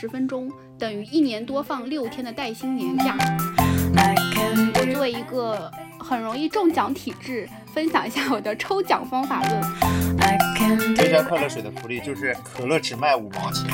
[0.00, 0.48] 十分钟，
[0.78, 3.16] 等于一年多放六天的带薪年假。
[4.76, 5.68] 我作为一个
[5.98, 9.60] 很容易中奖体质，分享一下我的抽奖方法论。
[10.94, 13.66] 这家快乐水的福利就是可乐只卖五毛钱。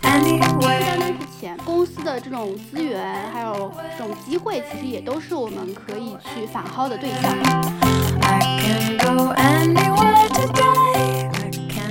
[0.00, 7.30] 单单是钱，公司的这种资源还有这种机会，其实也都是我们可以去反薅的对象。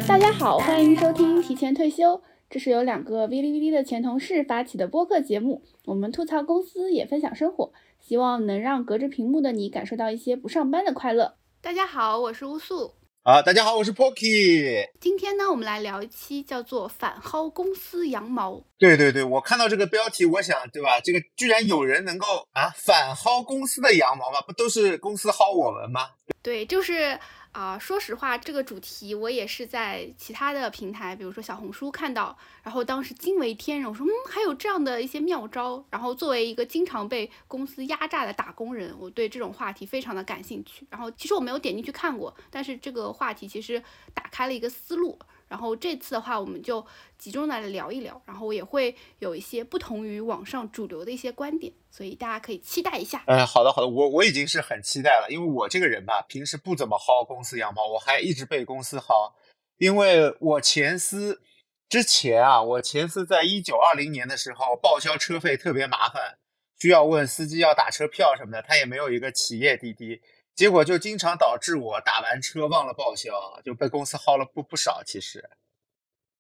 [0.08, 2.20] 大家好，欢迎收听提前退休。
[2.52, 11.36] 这是由两个哔哩哔哩的前同事发起的播客节目，我们吐槽公司，也分享生活，希望能让隔着屏幕的你感受到一些不上班的快乐。
[11.62, 12.96] 大家好，我是乌素。
[13.24, 14.90] 啊，大家好，我是 Pocky。
[15.00, 18.62] 今天呢，我们来聊一期叫做“反薅公司羊毛”。
[18.78, 21.00] 对对对，我看到这个标题，我想，对吧？
[21.02, 24.42] 这个居然有人能够啊反薅公司的羊毛吗？
[24.46, 26.10] 不都是公司薅我们吗？
[26.44, 27.18] 对，就是。
[27.52, 35.84] 啊，说实话，这个主题我也是在其他的平台，比如说小红书看到，然后当时惊为天人，我说，嗯，还有这样的一些妙招。
[35.90, 40.88] 然后作为一个经常被公司压榨的打工人，我对这种话题非常的感兴趣。
[40.90, 45.20] 然后其实我没有点进去看过，但是这个话题其实打开了一个思路。
[45.52, 46.84] 然后这次的话，我们就
[47.18, 53.22] 集中来聊一聊，然后我也会有一些不同于网上主流的一些观点，所以大家可以期待一下。
[53.28, 59.34] 嗯，好的好的，我我已经是很期待了，因为我这个人吧，平时不怎么薅公司羊毛，我还一直被公司薅，
[59.78, 61.42] 因为我前司
[61.90, 66.38] 之前啊，我前司在一九二零年的时候报销车费特别麻烦，
[66.80, 70.22] 需要问司机要打车票什么的，他也没有一个企业滴滴。
[70.56, 75.02] 结果就经常导致我打完车忘了报销，就被公司薅了不不少。
[75.04, 75.50] 其实，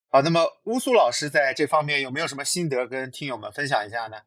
[0.09, 4.17] 好，那么乌苏老师在这方面有没有什么心得跟听友们分享一下呢？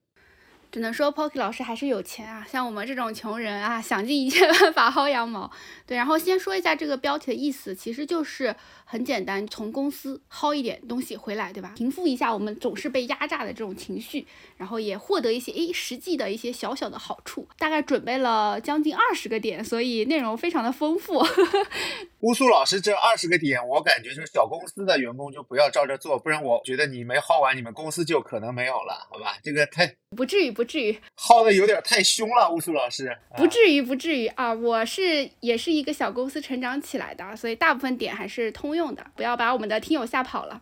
[0.73, 5.49] 只能说 Pocky 老师还是有钱啊，像我们这种穷人啊，想尽一切办法薅羊毛。
[5.87, 11.73] 对，然后先说一下这个标题的意思，其实就是很简单，从公司薅一点东西回来，对吧？
[11.77, 14.27] 平复一下我们总是被压榨的这种情绪，
[14.57, 17.47] 然后也获得一些诶实际的一些小小的好处。
[17.59, 21.23] 大概准备了将近二十个点，所以内容非常的丰富。
[22.21, 29.37] 乌苏老师这二十个点，我感觉就是小公司的员工就不要照着做，不然我觉得你没薅完，你们公司就可能没有了，好吧？
[29.43, 33.15] 这个太不至于，不至于，薅的有点太凶了，乌苏老师。
[33.37, 34.53] 不至于，不至于啊！
[34.55, 40.61] 我是也是一个小公司成长起来的，所以大部分点还是通用的，不要把我们的听友吓跑了。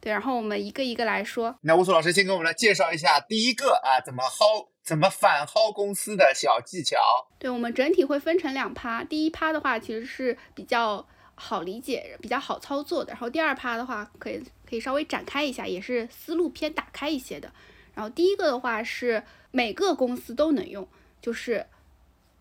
[0.00, 1.56] 对，然后我们一个一个来说。
[1.62, 4.68] 那乌苏老师先给我们来介绍一下第一个啊，怎么薅。
[4.84, 6.98] 怎么反薅公司的小技巧？
[7.38, 11.02] 对我们整体会分成两趴，第一趴的话其实是比较
[11.34, 17.50] 好理解、比较好操作的，然后第二趴的话可以可以稍微展开一下，也是思路偏打开一些的。
[17.94, 20.86] 然后第一个的话是每个公司都能用，
[21.22, 21.66] 就是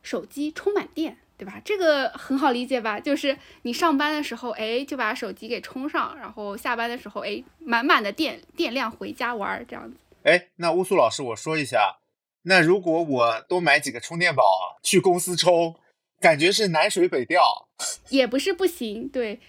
[0.01, 1.61] 手机充满电，对吧？
[1.65, 2.99] 这个很好理解吧？
[2.99, 9.97] 就是你上班的时候，哎，就把手机给充上，然后下班的时候，哎，满满的电电量回家玩这样子。
[10.23, 11.97] 哎，那乌苏老师，我说一下。
[12.43, 14.43] 那如果我多买几个充电宝
[14.83, 15.75] 去公司充，
[16.19, 17.41] 感觉是南水北调，
[18.09, 19.07] 也不是不行。
[19.07, 19.39] 对，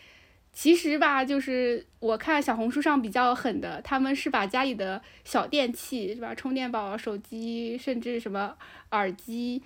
[0.53, 8.57] 其实吧，就是我看小红书上比较狠的，他们是把家里的小电器，是吧，充电宝、手机，甚至什么
[8.93, 9.61] 耳机，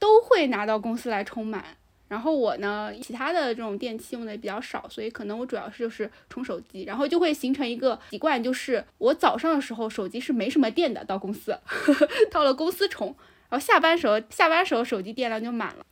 [0.00, 1.64] 都会拿到公司来充满。
[2.08, 11.56] 然后我呢，其他的这种电器用的也比较少，所以可能我主要是就是充手机，然后就会形成一个习惯，就是我早上的时候手机是没什么电的，到公司，
[12.32, 13.14] 到了公司充，
[13.48, 15.86] 然后下班时候下班时候手机电量就满了，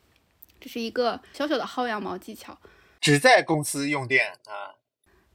[0.59, 2.59] 这是一个小小的薅羊毛技巧，
[3.01, 4.75] 只在公司用电啊。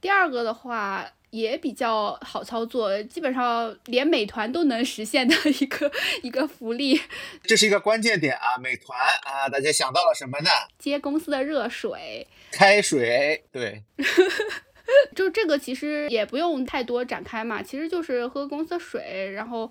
[0.02, 1.06] 第二个的话。
[1.34, 5.90] 也比较好操作，基本上连美团都能实现的一个
[6.22, 7.00] 一个福利，
[7.42, 8.56] 这是一个关键点啊！
[8.60, 10.50] 美团啊，大家想到了什么呢？
[10.78, 13.82] 接公司的热水、开水，对，
[15.16, 19.68] 就这个其实也不用太多展开嘛，其实就是喝公司的水，然后。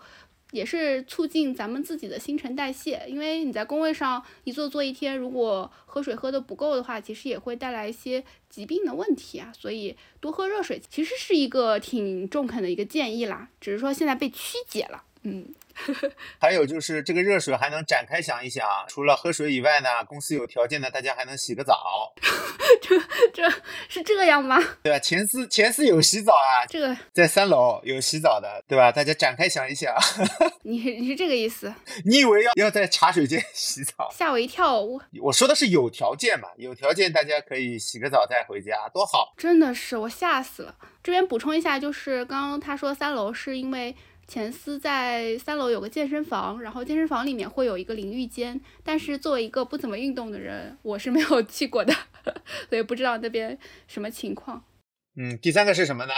[0.54, 9.52] 也是促进咱们自己的新陈代谢，因为你在工位上一坐坐一天，如果喝水喝的不够的话，其实也会带来一些疾病的问题啊。
[9.58, 15.54] 所以多喝热水其实是一个挺中肯的一个建议啦，只是说现在被曲解了，嗯。
[16.38, 22.14] 还有就是这个热水还能展开想一想，除了喝水以外呢，公司有条件的大家还能洗个澡。
[22.80, 23.00] 这
[23.34, 23.50] 这
[23.90, 24.60] 是这样吗？
[24.84, 25.00] 对吧？
[25.00, 28.92] 前司前司有洗澡啊，这个在三楼有洗澡的，对吧？
[28.92, 29.96] 大家展开想一想。
[30.62, 31.74] 你你是这个意思？
[32.06, 34.12] 你以为要要在茶水间洗澡？
[34.16, 34.80] 吓我一跳！
[34.80, 39.34] 我我说的是有条件嘛，有条件大家可以洗个澡再回家，多好！
[39.36, 40.76] 真的是我吓死了。
[41.02, 43.96] 这边补充一下，就是刚刚他说三楼是因为。
[44.34, 51.94] 前司在三楼有个健身房，然后健身房里面会有一个淋浴间，但是作为一个不怎么运动的人，我是没有去过的，
[52.68, 53.56] 所以不知道那边
[53.88, 54.64] 什么情况。
[55.16, 56.14] 嗯，第三个是什么呢？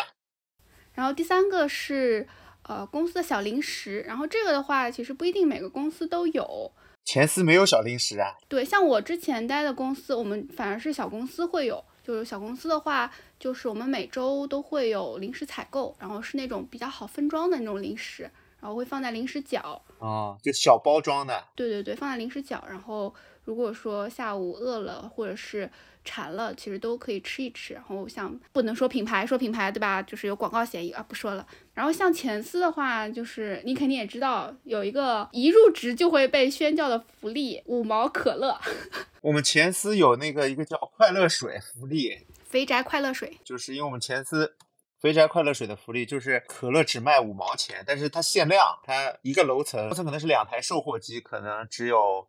[0.93, 2.25] 然后第三个是，
[2.63, 6.71] 呃公司的小零食，然后这个的话其实不一定每个公司都有。
[7.03, 8.35] 前司没有小零食啊？
[8.47, 11.83] 对，像我之前待的公司，我们反而是小公司会有。
[12.05, 13.09] 就是小公司的话，
[13.39, 18.29] 就是我们每周都会有零食采购，然后是那种比较好分装的那种零食，
[18.59, 19.81] 然后会放在零食角。
[19.97, 21.43] 哦，就小包装的。
[21.55, 23.11] 对对对，放在零食角，然后
[23.45, 25.69] 如果说下午饿了或者是。
[26.07, 27.73] 馋了，其实都可以吃一吃。
[27.73, 29.99] 然后像不能说品牌，说品牌对吧？
[30.03, 31.43] 就是有广告嫌疑啊，不说了。
[31.73, 38.55] 然后像前司的话，就是你肯定也知道，有一个一入职就会被宣教的福利——五毛可乐。
[39.21, 44.55] 我们前司有那个一个叫快乐水福利，肥宅快乐水，就是因为我们前司
[45.01, 52.27] 肥宅快乐水的福利就是可乐只卖五毛钱，但是它限量，它一个楼层，楼层可能是两台售货机，可能只有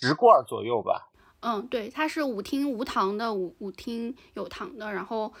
[0.00, 1.10] 十罐左右吧。
[1.40, 4.90] 嗯，对，它是五听无糖的，五五听有糖的。
[4.92, 5.32] 然后，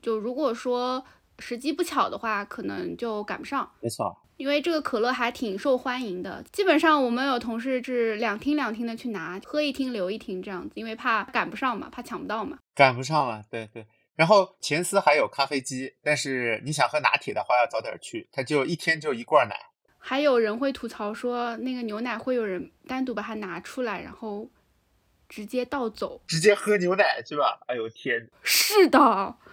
[0.00, 1.04] 就如果说
[1.40, 3.68] 时机不巧的话，可能就赶不上。
[3.80, 6.40] 没错，因为这个可乐还挺受欢迎的。
[6.52, 12.58] 基本上我们有同事是两听两听的去拿，喝一听留一听这样子，因为怕赶不上嘛，怕抢不到嘛。
[12.74, 13.84] 赶不上了，对对。
[14.14, 19.56] 然后前司还有咖啡机，但是你想喝拿铁的话要早点去，它就一天就一罐奶。
[19.98, 24.48] 还有人会吐槽说，那个牛奶会有人单独把它拿出来，然后。
[25.28, 27.60] 直接倒走，直接喝牛奶是吧？
[27.66, 28.26] 哎呦天！
[28.42, 28.98] 是的，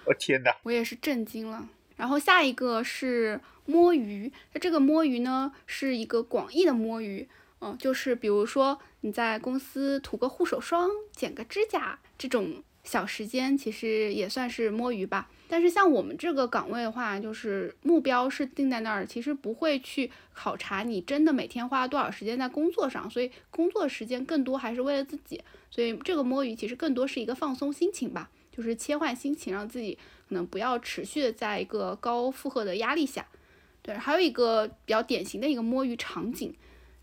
[0.06, 0.56] 我天哪！
[0.64, 1.68] 我也是震惊了。
[1.98, 7.28] 然后下一个是摸鱼，那这个摸鱼呢，是一个广义的摸鱼，
[7.60, 15.30] 嗯，就是比如说你在公司涂个护手霜、剪个指甲这种小时间，其实也算是摸鱼吧。
[15.48, 25.40] 但是像我们这个岗位的话，就是目标是定在那儿，其实不会去考察你真的每天花了多少时间在工作上，所以工作时间更多还是为了自己。
[25.70, 29.98] 所以这个摸鱼其实更多是一个放松心情吧，就是切换心情，让自己
[30.28, 33.28] 可能不要持续的在一个高负荷的压力下。
[33.82, 36.54] 对，还有一个比较典型的一个摸鱼场景，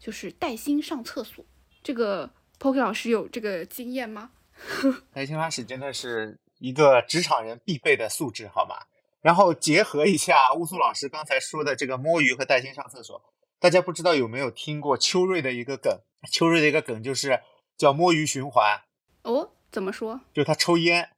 [0.00, 1.44] 就是带薪上厕所。
[1.82, 2.28] 这个
[2.58, 4.30] Poki 老师有这个经验吗？
[5.12, 6.36] 带薪拉屎真的是。
[6.62, 8.76] 一个职场人必备的素质，好吗？
[9.20, 13.20] 然后结合一下乌苏老师刚才说的这个摸鱼和带薪上厕所，
[13.58, 15.98] 大家不知道有没有听过秋瑞的一个梗？
[16.30, 17.40] 秋瑞的一个梗就是
[17.76, 18.80] 叫摸鱼循环。
[19.22, 20.20] 哦，怎么说？
[20.32, 21.10] 就他抽烟，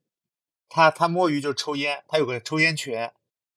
[0.71, 3.11] 他他摸鱼就抽烟，他有个抽烟群，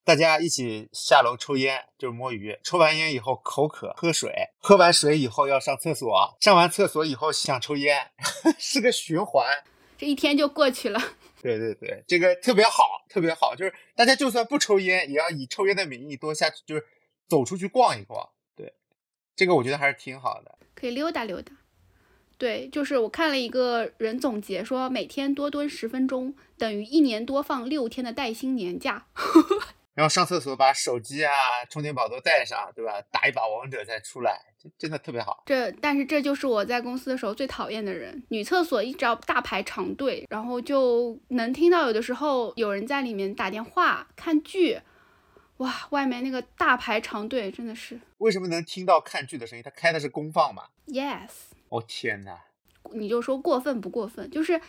[0.04, 2.60] 大家一起下楼抽烟就是摸鱼。
[2.64, 8.12] 抽完烟以后口渴喝水，喝完水以后要上厕所，上完厕所以后想抽烟，
[8.60, 9.64] 是个循环。
[9.98, 11.02] 这一天就过去了。
[11.48, 16.86] 对对对，这个特别好，特别好，就是大家就算不抽烟，也要以抽烟的名义多下去，就是
[17.28, 18.28] 走出去逛一逛。
[18.56, 18.74] 对，
[19.36, 21.54] 这个我觉得还是挺好的，可以溜达溜达。
[22.38, 29.08] 对，就是我看了一个人总结说，每天多蹲十分钟，等于一年多放六天的带薪年假。
[29.98, 31.32] 然后上厕所把手机啊、
[31.72, 33.02] 充电宝都带上，对吧？
[33.12, 35.42] 打一把王者再出来，这真的特别好。
[35.48, 38.24] 这但是这就是我在公司的时候最讨厌的人。
[38.30, 44.80] 女厕所一直要大排长队，然后就能听到有的时候有人在里面打电话、看剧。
[45.58, 48.00] 哇，外面那个大排长队真的是。
[48.20, 49.64] 为什么能听到看剧的声音？
[49.64, 51.32] 他开的是公放嘛？Yes。
[51.70, 52.38] 哦天哪！
[52.94, 54.30] 你就说过分不过分？
[54.30, 54.62] 就是。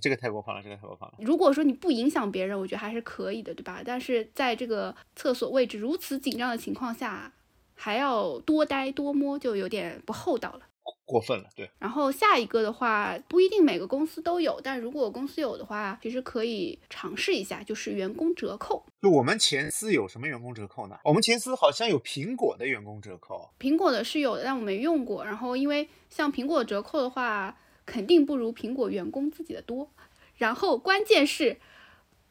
[0.00, 1.14] 这个太过分了，这个太过分了。
[1.18, 3.82] 如果说你不影响别人，我觉得还是可以的，对吧？
[3.84, 7.32] 但是在这个厕所位置如此紧张的情况下，
[7.74, 10.60] 还要多待多摸，就有点不厚道了，
[11.04, 11.48] 过分了。
[11.54, 11.70] 对。
[11.78, 18.84] 然后下一个的话，不一定每个公司都有，但如果公司有的话，其实可以尝试一下，就是员工折扣。
[19.02, 20.98] 就我们前司有什么员工折扣呢？
[21.04, 23.50] 我们前司好像有苹果的员工折扣。
[23.58, 25.24] 苹果的是有的，但我没用过。
[25.24, 27.56] 然后因为像苹果折扣的话。
[27.86, 29.88] 肯定不如苹果员工自己的多，
[30.36, 31.56] 然后关键是，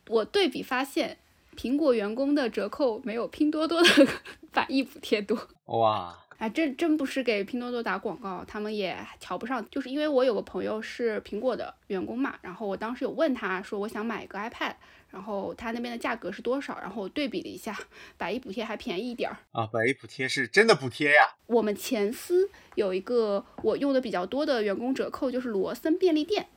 [0.09, 1.17] 我对比发现，
[1.55, 3.89] 苹果员工的折扣没有拼多多的
[4.51, 5.47] 百亿补贴多。
[5.65, 9.65] 哇，哎， 这真不是给拼多多打广告，他们也瞧不上。
[9.69, 14.75] 就是因为我有个朋友是苹果的员工嘛，然后我当时有问他说，我想买一个 iPad。
[15.15, 16.77] 然后它那边的价格是多少？
[16.81, 17.73] 然后我对比了一下，
[18.17, 19.65] 百亿补贴还便宜一点儿啊！
[19.65, 21.37] 百亿补贴是真的补贴呀。
[21.45, 26.49] 我们前司有一个我用的比较多的员工折扣，就是罗森便利店，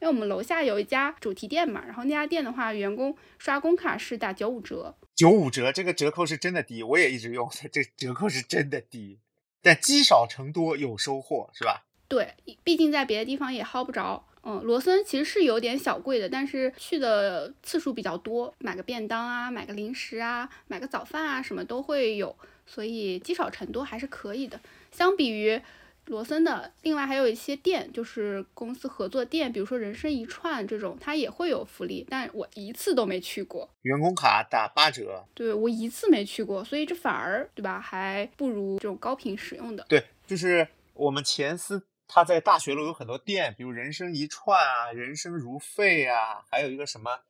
[0.00, 1.82] 因为我们楼下有一家主题店嘛。
[1.84, 4.94] 然后那家店的话，员工刷工卡是打九五折。
[5.16, 9.18] 九五折，这个折扣是真的低，我也一直用，这折扣是真的低。
[9.60, 11.82] 但积少成多有收获，是吧？
[12.06, 14.24] 对，毕竟在别的地方也薅不着。
[14.48, 24.58] 嗯，罗森其实是有点小贵的，但是去的次数比较多，买个便当啊，买个零食啊，买个早饭啊，什么都会有，所以积少成多还是可以的。
[24.90, 25.60] 相比于
[26.06, 33.68] 罗森的，另外还有一些店，就是公司合作店，比如说人生一串这种，它也会有福利，但我一次都没去过。
[33.82, 39.84] 员工卡打八折，对我一次没去过，所以这反而对吧，还不如这种高频使用的。
[39.90, 47.20] 对，就是我们前司，它在大学路有很多店，比如人生一串啊，人生如沸啊，还有一个什么。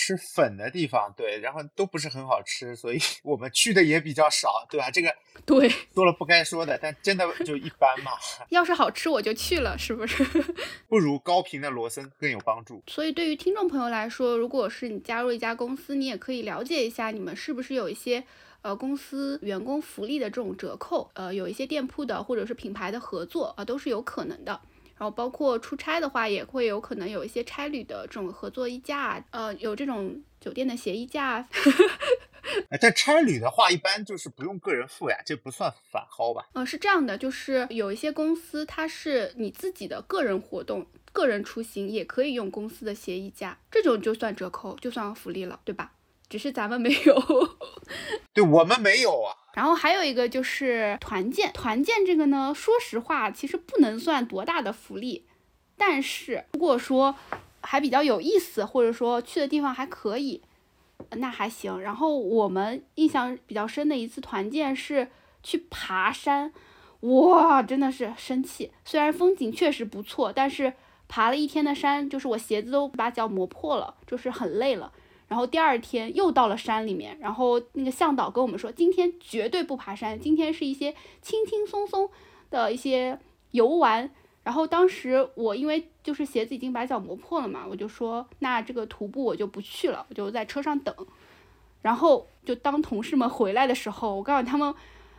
[0.00, 4.88] 吃粉的地方，对，然后都不是很好吃，所以 我们去的也比较少，对吧？
[4.92, 5.12] 这个
[5.44, 8.12] 对多了不该说的，但真的就一般嘛。
[8.50, 10.24] 要是好吃我就去了，是不是？
[10.86, 12.80] 不如高频的罗森更有帮助。
[12.86, 18.22] 所以对于听众朋友来说，如果是你加入一家公司，你也可以了解一下，你们是不是有一些
[18.62, 24.60] 呃公司员工福利的这种折扣，呃，有一些店铺的或者是品牌的合作啊，都是有可能的。
[24.96, 31.48] 然后包括出差的话，也会有可能有一些差旅的这种合作衣架，呃，有这种酒店的协议价。
[32.68, 36.48] 哎，但差旅的话，一般就是不用个人付呀，这不算返薅吧？
[36.54, 45.92] 呃，是这样的，就是有一些公司，它是你自己的个人活动、个人出行，也可以用公司的协议价，这种就算折扣，就算福利了，对吧？
[46.28, 47.56] 只是咱们没有，
[48.34, 49.34] 对我们没有啊。
[49.54, 55.24] 然后还有一个就是团建，团建这个呢，说实话，其实不能算多大的福利，
[55.76, 57.14] 但是如果说
[57.60, 60.42] 还比较有意思，或者说去的地方还可以，
[61.16, 61.80] 那还行。
[61.80, 65.08] 然后我们印象比较深的一次团建是
[65.42, 66.52] 去爬山，
[67.00, 68.70] 哇，真的是生气。
[68.84, 70.74] 虽然风景确实不错，但是
[71.08, 74.92] 爬了一天的山，就是我鞋子都把脚磨破了，就是很累了。
[75.28, 82.08] 然后第二天又到了山里面，然后那个向导跟我们说，今天绝对不爬山，今天是一些轻轻松松
[82.50, 83.18] 的一些
[83.50, 84.10] 游玩。
[84.42, 90.94] 然后当时我因为就是鞋子已经把脚磨破了嘛，我就说那这个徒步我就不去了，我就在车上等。
[91.82, 94.74] 然后就当同事们回来的时候，我告诉他们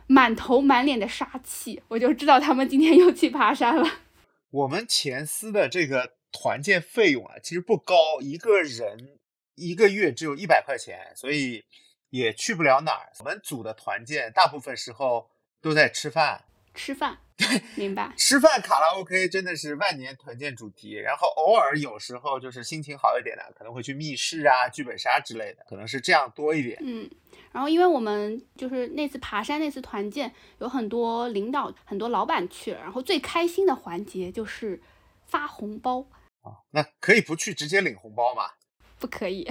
[0.08, 3.88] 满头满脸的杀气，我就知道他们今天又去爬山了。
[4.50, 9.19] 我们前司的这个团建费用啊，其实不高，一个人。
[9.60, 11.62] 一个月只有一百块钱，所以
[12.08, 13.12] 也去不了哪儿。
[13.18, 16.42] 我们组的团建大部分时候都在吃饭，
[16.74, 18.12] 吃饭，对明白？
[18.16, 20.94] 吃饭卡拉 OK 真的是万年团建主题。
[20.94, 26.78] 然后偶尔有时候就是心情好一点的，可能会去密室啊、剧本杀之类的，可能是这样多一点。
[26.80, 27.08] 嗯，
[27.52, 34.80] 然后因为我们就是那次爬山那次团建，有很多领导、很多老板去了，然后最开心的环节就是
[35.26, 36.06] 发红包
[36.42, 36.64] 啊。
[36.70, 38.50] 那可以不去直接领红包吗？
[39.00, 39.48] 不可以，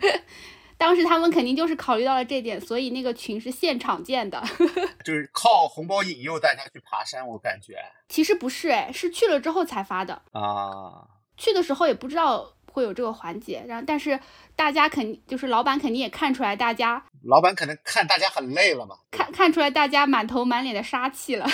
[0.76, 4.42] 当时他们肯定就是考虑到了这点，所以那个群是现场建的，
[5.04, 7.28] 就是靠红包引诱大家去爬山。
[7.28, 7.76] 我感觉
[8.08, 11.06] 其实不是，哎，是去了之后才发的啊。
[11.36, 14.18] 去的时候也不知道会有这个环节，然后但是
[14.56, 21.46] 大家肯就是老板肯定也看出来大家，老板可能看大家很累了嘛，看看出来大家满头满脸的杀气了。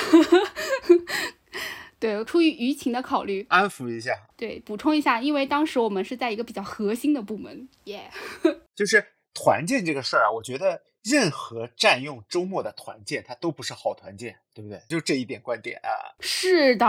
[1.98, 4.12] 对，出于舆情的考虑，安抚一下。
[4.36, 8.10] 对，补充一下，因为当时我们是在一个比较核心的部门，耶。
[8.76, 14.80] 就是团建这个事儿啊，我觉得任何占用周末的团建，它都不是好团建，对不对？
[14.88, 15.88] 就这一点观点啊。
[16.20, 16.84] 是的。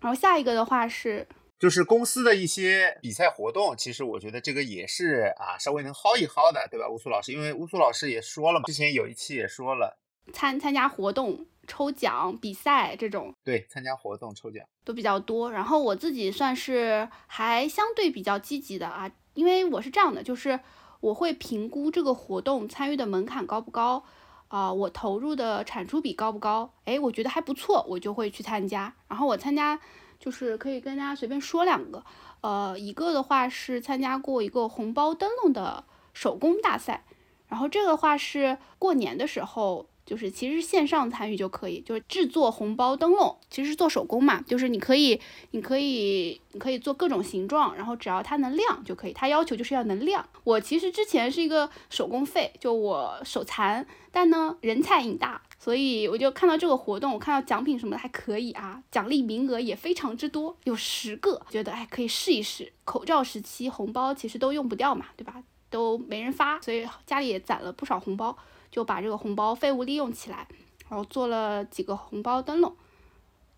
[0.00, 1.28] 然后下一个的话是，
[1.58, 6.88] 就是公司的一些比赛活动，其实我觉得这个也是啊，稍微能薅一薅的，对吧？
[6.88, 9.98] 乌苏老师，因为乌苏老师也说了嘛，之前有一期也说了，
[10.32, 11.46] 参参加活动。
[11.66, 15.52] 抽奖比赛这种，对，参加活动抽奖都比较多。
[15.52, 20.58] 然后我自己算是还相对比较积极的啊，因为我是这样的，就是
[21.00, 24.02] 我会评估这个活动参与的门槛高不高，
[24.48, 28.92] 啊，我投入的产出比高不高，哎，我觉得还不错，我就会去参加。
[29.06, 29.78] 然后我参加
[30.18, 32.04] 就是可以跟大家随便说两个，
[32.40, 37.04] 呃，一个的话是参加过一个红包灯笼的手工大赛，
[37.46, 39.86] 然后这个话是过年的时候。
[40.10, 45.20] 就是其实线上参与就可以，就是制作红包灯笼，其实是做手工嘛，就是你可以，
[45.52, 49.12] 你可以，你可以做各种形状，然后只要它能亮就可以。
[49.12, 50.28] 它要求就是要能亮。
[50.42, 62.72] 我其实之前是一个手工废，就我手残，但呢人财瘾大，所以我就看到这个活动，我看到奖品什么的还可以啊，奖励名额也非常之多，有十个，觉得哎可以试一试。
[62.84, 65.40] 口罩时期红包其实都用不掉嘛，对吧？
[65.70, 68.36] 都没人发，所以家里也攒了不少红包。
[68.70, 70.46] 就把这个红包废物利用起来，
[70.88, 72.74] 然后做了几个红包灯笼，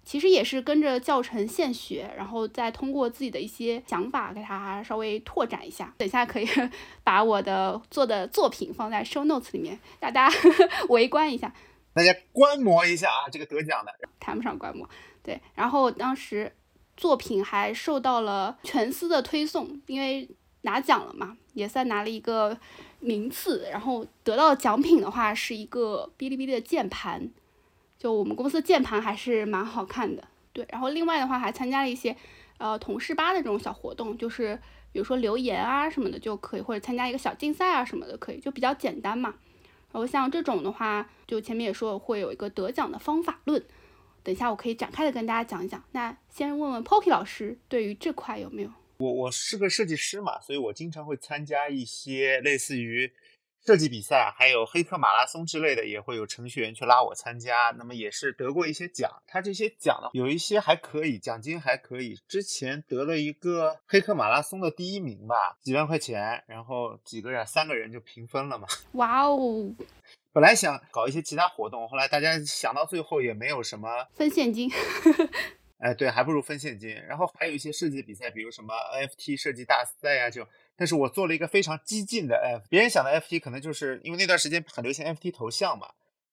[0.04, 5.94] 其实也是跟着教程现学，然后再通过自己的一些想法给它稍微拓展一下。
[5.98, 6.48] 等一下可以
[7.04, 10.30] 把我的做的作品放在 show notes 里面，大家
[10.88, 11.52] 围观一下，
[11.94, 14.88] 大家观摩一下啊，这个得奖的谈不上观摩，
[15.22, 15.40] 对。
[15.54, 16.54] 然后当时
[16.96, 20.28] 作品还受到了全司的推送，因为
[20.62, 22.58] 拿奖了嘛，也算拿了一个。
[23.02, 27.28] 名次，然后得到奖品的话是一个哔哩哔哩的键盘，
[27.98, 30.22] 就我们公司键盘还是蛮好看的。
[30.52, 32.16] 对，然后另外的话还参加了一些
[32.58, 34.56] 呃同事吧的这种小活动，就是
[34.92, 39.34] 比如说留言啊什么的就可以，或者参加一个小竞赛啊什么的可以，就比较简单嘛。
[39.90, 43.60] 然后像这种的话，就前面也说会有一个得奖的方法论，
[44.22, 45.82] 等一下我可以展开的跟大家讲一讲。
[45.90, 48.70] 那先问问 Poki 老师对于这块有没有？
[49.02, 53.12] 我我是个设计师嘛，所以我经常会参加一些类似于
[53.66, 57.74] 设计比赛，还有黑客马拉松之类的，也会有程序员去拉我参加。
[57.76, 62.16] 那么也是得过一些奖，他这些奖呢，有一些还可以，奖金还可以。
[62.28, 68.68] 之前得了一个黑客马拉松的第一名吧，几万块钱，然后几个人，三个人就平分了嘛。
[68.94, 69.74] 哇哦！
[70.32, 74.70] 本来想搞一些其他活动，后来大家想到最后也没有什么分现金。
[75.82, 76.94] 哎，对，还不如分现金。
[76.94, 80.46] 然后还有一些设计比赛，比如什么 NFT 设计大赛呀，就。
[80.76, 85.88] 但是我做了一个非常激进的 F，别人想的 FT 可能就是因为那段时间很流行 FT 头像嘛。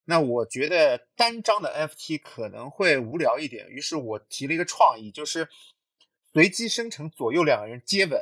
[0.05, 5.49] 那我觉得单张的 FT 可能会无聊一点，于是我提了一个创意，就是
[6.31, 8.21] 随机生成左右两个人接吻。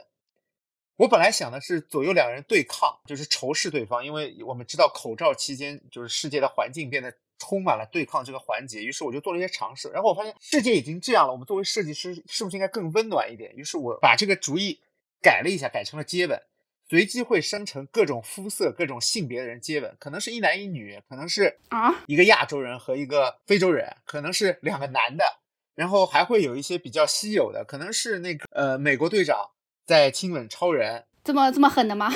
[0.96, 7.14] 我本来想的是左右两个人对抗，就是仇视对方，因为我们知道口罩期间就是世界的环境变得。
[7.40, 13.54] 充满了对抗这个环节，于是我就做了一些尝试，然后我发现世界已经这样了，我们作为设计师是不是应该更温暖一点？
[13.56, 14.80] 于是我把这个主意
[15.22, 16.42] 改了一下，改成了接吻，
[16.90, 25.24] 随机会生成各种肤色、各种性别的人接吻，可能是一男一女，可能是啊一个亚洲人和一个非洲人，可能是两个男的，
[25.76, 29.38] 然后还会有一些比较稀有的，可能是那个呃美国队长
[29.86, 32.12] 在亲吻超人，这么这么狠的吗？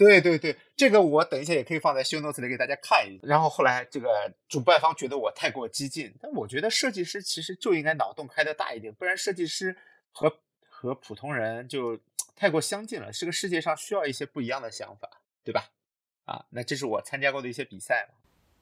[0.00, 3.20] 对对对，这个我等一下也可以放在 show notes 里给大家看一下。
[3.22, 4.08] 然后后来这个
[4.48, 9.76] 主办方觉得我太过激进，但我觉得设计师其实就应该脑洞开的大一点，不然设计师
[10.10, 10.32] 和
[10.70, 12.00] 和普通人就
[12.34, 13.12] 太过相近了。
[13.12, 15.06] 这个世界上需要一些不一样的想法，
[15.44, 15.64] 对吧？
[16.24, 18.08] 啊，那这是我参加过的一些比赛。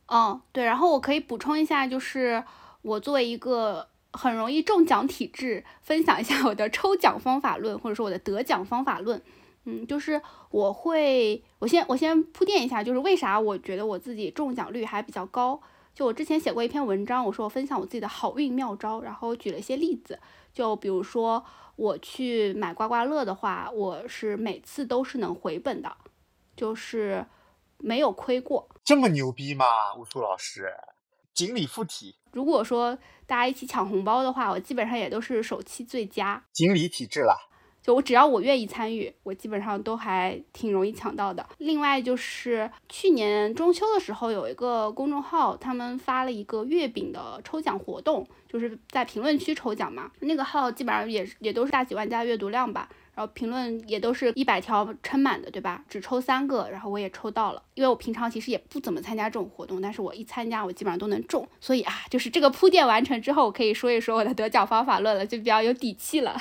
[0.07, 0.65] 嗯，对。
[0.65, 2.43] 然后我可以补充一下，就是
[2.83, 9.23] 我作为一个很容易中奖体质，分享一下我的抽奖方法论，或者说我的得奖方法论。
[9.71, 10.19] 嗯，就是
[10.51, 15.61] 我会，我先我先铺垫一下，就是为啥我觉得我自己中奖率还比较高。
[15.95, 20.19] 就我之前写过一篇文章，我说我分享我自己的好运妙招，然后举了一些例子。
[20.55, 21.45] 就比如说
[21.77, 25.95] 我去买刮刮乐的话，我是每次都是能回本的，
[26.57, 27.27] 就是
[27.77, 28.67] 没有亏过。
[28.85, 29.67] 这么牛逼吗，
[29.99, 30.73] 乌苏老师？
[31.35, 32.17] 锦鲤附体。
[32.33, 36.43] 如果说大家一起抢红包的话，我基本上也都是手气最佳。
[36.53, 37.48] 锦鲤体质了。
[37.89, 41.49] 就我只要我愿意参与，我基本上都还挺容易抢到的。
[41.57, 50.11] 另外就是去年中秋的时候，有一个公众号，他们发了一个月饼的抽奖活动，就是在评论区抽奖嘛。
[50.21, 55.83] 那个号基本上也也都是大几万加阅读量吧，然后评论也都是一百条撑满的，对吧？
[55.89, 57.63] 只抽三个，然后我也抽到了。
[57.73, 61.49] 因为我平常其实也不怎么参加这种活动，但是我一参加，我基本上都能中。
[61.59, 66.39] 所以啊，就是这个铺垫完成之后，我可以说一说我的得奖方法论了，就比较有底气了。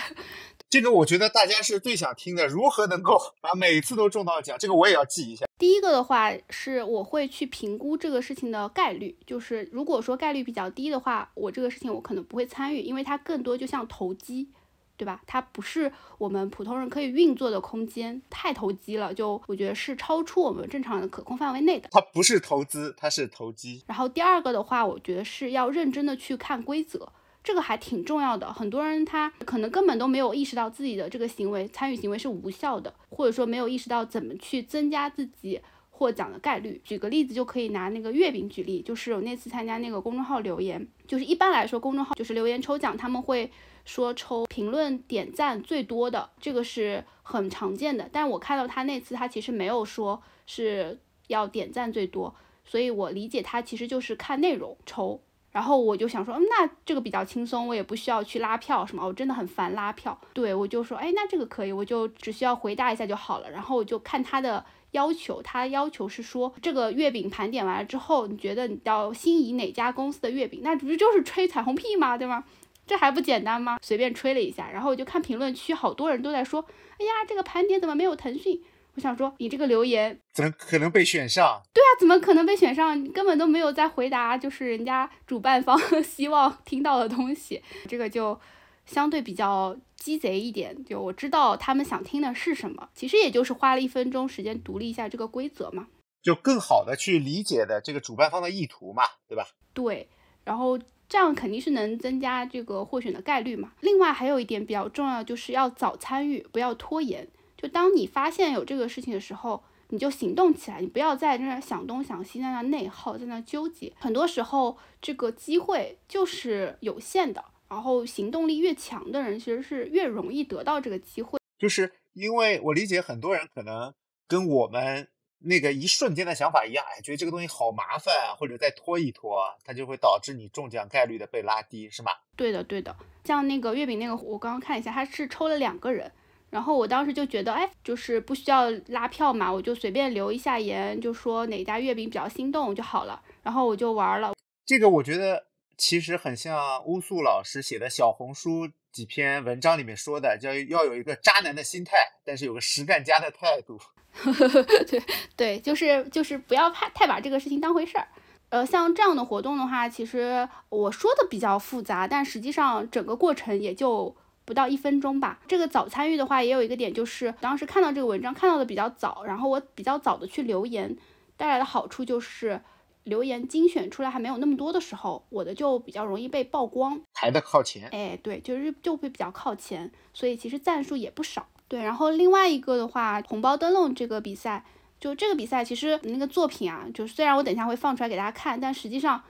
[0.70, 4.58] 这个我觉得大家是最想听的，如何能够 把每次都中到奖？
[4.60, 5.46] 这个我也要记一下。
[5.58, 14.50] 第一个的话是我会去评估这个事情的概率，就是如果说概率比较低的话，我这个事情我可能不会参与，因为它更多就像投机，
[14.98, 15.22] 对吧？
[15.26, 21.88] 它不是我们普通人可以运作的空间，太投机了，就我觉得是超出我们正常的可控范围内的。
[21.92, 23.82] 它不是投资，它是投机。
[23.88, 27.10] 然后第二个的话，我觉得是要认真的去看规则。
[27.48, 35.58] 这个还挺重要的，很多人他可能根本都没有意识到自己的这个行为参与行为是无效的，或者说没有意识到怎么去增加自己
[35.90, 36.82] 获奖的概率。
[36.84, 43.50] 举个例子，就可以拿那个月饼举例，就是我那次参加那个公众号留言，就是一般来说公众号就是留言抽奖，他们会
[43.86, 48.10] 说抽评论点赞最多的，这个是很常见的。
[48.12, 55.22] 但我看到他那次他其实没有说是要点赞最多，所以我理解他其实就是看内容抽。
[55.58, 60.16] 然后我就想说，嗯，那这个比较轻松，我也不需要去拉票什么，我真的很烦拉票。
[60.32, 63.50] 对我就说，哎，那这个可以，我就只需要回答一下就好了。
[63.50, 70.60] 然后我就看他的要求，他要求是说，这个月饼盘点完了之后，你觉得你要心仪哪家公司的月饼？
[70.62, 72.16] 那不就是吹彩虹屁吗？
[72.16, 72.44] 对吗？
[72.86, 73.80] 这还不简单吗？
[73.82, 76.64] 随便吹了一下，然后我就看评论区，好多人都在说，
[77.00, 78.62] 哎呀，这个盘点怎么没有腾讯？
[78.98, 81.62] 我想说，你这个留言怎么可能被选上？
[81.72, 83.00] 对啊，怎么可能被选上？
[83.06, 87.62] 你根本都没有在回答，就是人家主办方 希望听到的东西。
[87.88, 88.40] 这个就
[88.88, 90.84] 相对比较鸡贼一点。
[90.84, 95.88] 就我知道他们想听的是什么，其实也就是花了一分钟时间读了一下这个规则嘛，
[96.24, 99.46] 就更好的去理解的这个主办方的意图嘛，对吧？
[99.76, 100.10] 对，
[100.44, 103.74] 然后这样肯定是能增加这个获选的概率嘛。
[103.82, 107.28] 另外还有一点比较重要，就是要早参与，不要拖延。
[107.58, 113.92] 就当你发现有这个事情的时候，你就行动起来，你不要在那想东想西，在那内耗，在那纠结。
[113.98, 121.40] 很多时候，这个机会就是有限的，然后行动力越强的人，其实是越容易得到这个机会。
[121.58, 123.94] 就是因为我理解很多人可能
[124.28, 125.08] 跟我们
[125.40, 132.12] 那个一瞬间的想法一样，哎，觉得这个东西好麻烦啊，或者再拖一拖，它就会导致你中奖概率的被拉低，是吗？
[132.36, 132.96] 对的，对的。
[133.24, 136.12] 像那个月饼那个，我刚刚看一下，他是抽了两个人。
[136.50, 143.22] 然后我当时就觉得，哎，就是不需要拉票嘛，我就随便留一下言，就说哪家月饼比较心动就好了。
[143.44, 144.34] 然后我就玩了。
[144.66, 153.78] 这个我觉得其实很像乌素老师写的小红书几篇文章里面说的，叫要有一个渣男的心态，但是有个实干家的态度。
[154.88, 155.04] 对
[155.36, 158.08] 对，就是就是不要怕太把这个事情当回事儿。
[158.50, 164.16] 呃，像这样的活动的话，其实我说的比较复杂，但实际上整个过程也就。
[164.48, 165.42] 不到一分钟吧。
[165.46, 170.96] 这个早参与的话，也有一个点，就是当时看到这个文章看到的比较早，然后我比较早的去留言，
[171.36, 172.62] 带来的好处就是
[173.04, 177.90] 留言精选出来还没有那么多的时候，我的就比较容易被曝光，排的靠前。
[177.90, 181.46] 哎，对，就是就会比较靠前，所以其实赞数也不少。
[181.68, 184.64] 对，然后另外一个的话，红包灯笼这个比赛，
[184.98, 189.22] 就这个比赛其实那个作品啊，就虽然我等一下会放出来给大家看，但实际上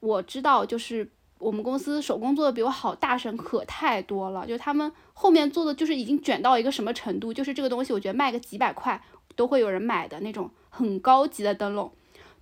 [0.00, 1.10] 我知道就是。
[1.38, 4.46] 我们公司手工做的比我好，大神可太多了。
[4.46, 9.00] 就他们后面做的，就是已经卷到一个什么程度，就是这个东西，我觉得卖个几百块
[9.34, 11.92] 都会有人买的那种很高级的灯笼。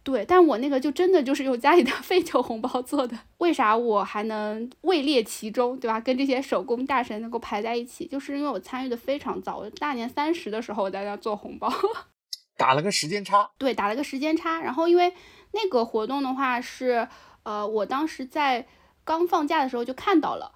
[0.04, 3.18] 对，但我那个就真的就是用家里的 废旧红包做的。
[3.38, 5.98] 为啥我还能位列其中，对吧？
[5.98, 11.72] 跟这些手工大神能够排在一起，就是因为我参与的非常早，我大年三十的时候我在那做红包，
[12.56, 13.50] 打了个时间差。
[13.58, 14.60] 对，打了个时间差。
[14.60, 15.12] 然后因为
[15.52, 17.08] 那个活动的话是，
[17.42, 18.66] 呃，我当时在。
[19.04, 20.50] 刚放假的时候就看到了，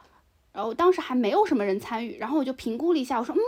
[0.52, 3.40] 然后当时还没有什么人参与，然后我就评估了一下，我说，嗯，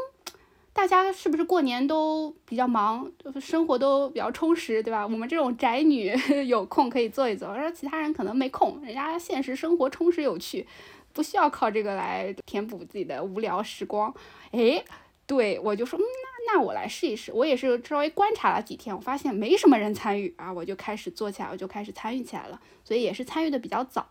[0.72, 5.04] 大家是不是过年都比较忙，就是生活都比较充实，对吧？
[5.04, 6.14] 我们这种宅女
[6.46, 10.66] 有空可以做一做，而其他人可能没空，人家现实生活充实有趣，
[11.12, 14.14] 不需要靠这个来填补自己的无聊时光。
[14.52, 14.84] 哎，
[15.26, 17.32] 对我就说，嗯，那那我来试一试。
[17.32, 24.06] 我也是稍微观察了几天，我发现没什么人参与啊，我就开始做起来，我就开始参与起来了，所以也是参与的比较早。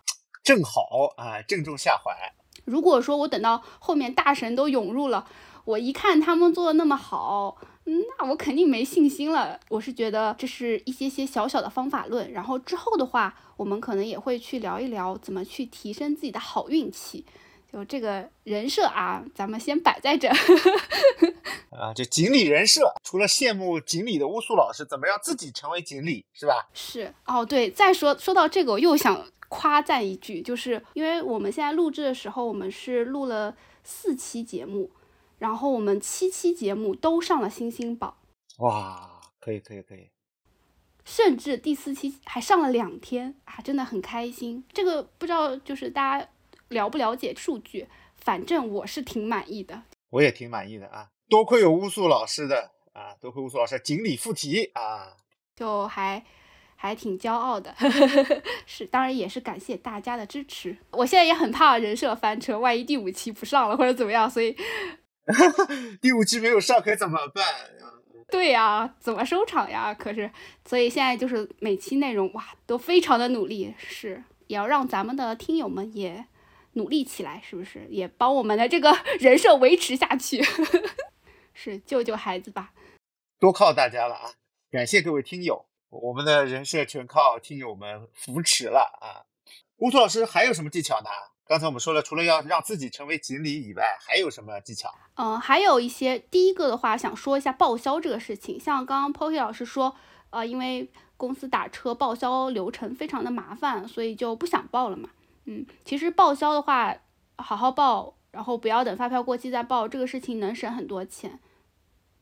[0.49, 2.11] 正好啊，正中下怀。
[2.65, 5.27] 如果说我等到后面大神都涌入了，
[5.63, 7.55] 我一看他们做的那么好，
[8.17, 9.59] 那我肯定没信心了。
[9.69, 17.23] 我是觉得这是一些些小小的方法论，然后之后的话，我们可能也会去聊一聊怎么去提升自己的好运气。
[17.71, 20.29] 就这个人设啊，咱们先摆在这。
[21.69, 26.67] 啊，这锦鲤人设，除了羡慕锦鲤的乌苏老师，怎么样自己成为锦鲤，是吧？
[26.73, 27.69] 是哦，对。
[27.69, 29.27] 再说说到这个，我又想。
[29.49, 34.91] 夸赞一句，就是因为我们现在录制的时候，我们是录了四期节目，
[35.39, 38.15] 然后我们七期节目都上了星星榜。
[38.59, 40.11] 哇，可以可以可以，
[41.03, 44.63] 甚至第四期还上了两天啊，真的很开心。
[44.71, 46.29] 这个不知道就是大家
[46.67, 49.81] 了不了解数据，反正我是挺满意的。
[50.11, 55.17] 我也挺满意的啊，多亏有乌素老师的啊，多亏乌素老师锦鲤附体啊，
[55.55, 56.23] 就还。
[56.81, 57.75] 还挺骄傲的，
[58.65, 60.77] 是，当然也是感谢大家的支持。
[60.91, 64.55] 我现在也很怕人设翻车，万一第五期不上了或者怎么样，所以
[66.01, 67.45] 第五期没有上可怎么办？
[68.31, 69.93] 对呀，怎么收场呀？
[69.93, 70.31] 可是，
[70.63, 76.27] 所以现在就是每期内容哇都非常的努力，是也要让咱们的听友们也
[76.73, 77.85] 努力起来，是不是？
[77.89, 80.41] 也帮我们的这个 人设维持下去，
[81.53, 82.71] 是救救孩子吧？
[83.37, 84.31] 多靠大家了啊！
[84.71, 85.65] 感谢各位听友。
[85.89, 89.25] 我们的人设全靠听友们扶持了啊！
[89.77, 91.09] 乌托老师还有什么技巧呢？
[91.47, 94.93] 刚才我们说了，除了要让自己成为锦鲤以外，还有什么技巧？
[95.15, 96.19] 嗯，还有一些。
[96.19, 98.59] 第一个的话，想说一下报销这个事情。
[98.59, 99.95] 像刚刚 Poki 老师说，
[100.29, 105.09] 呃，因为公司打车报销流程非常的麻烦，所以就不想报了嘛。
[105.45, 106.95] 嗯，其实报销的话，
[107.37, 111.39] 好好报，然后不要等发票过期再报，这个事情能省很多钱。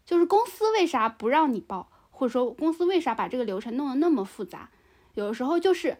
[0.05, 1.89] 就是公司为啥不让你报？
[2.17, 4.71] 或者说公司为啥把这个流程弄得那么复杂？
[5.13, 5.97] 有的时候就是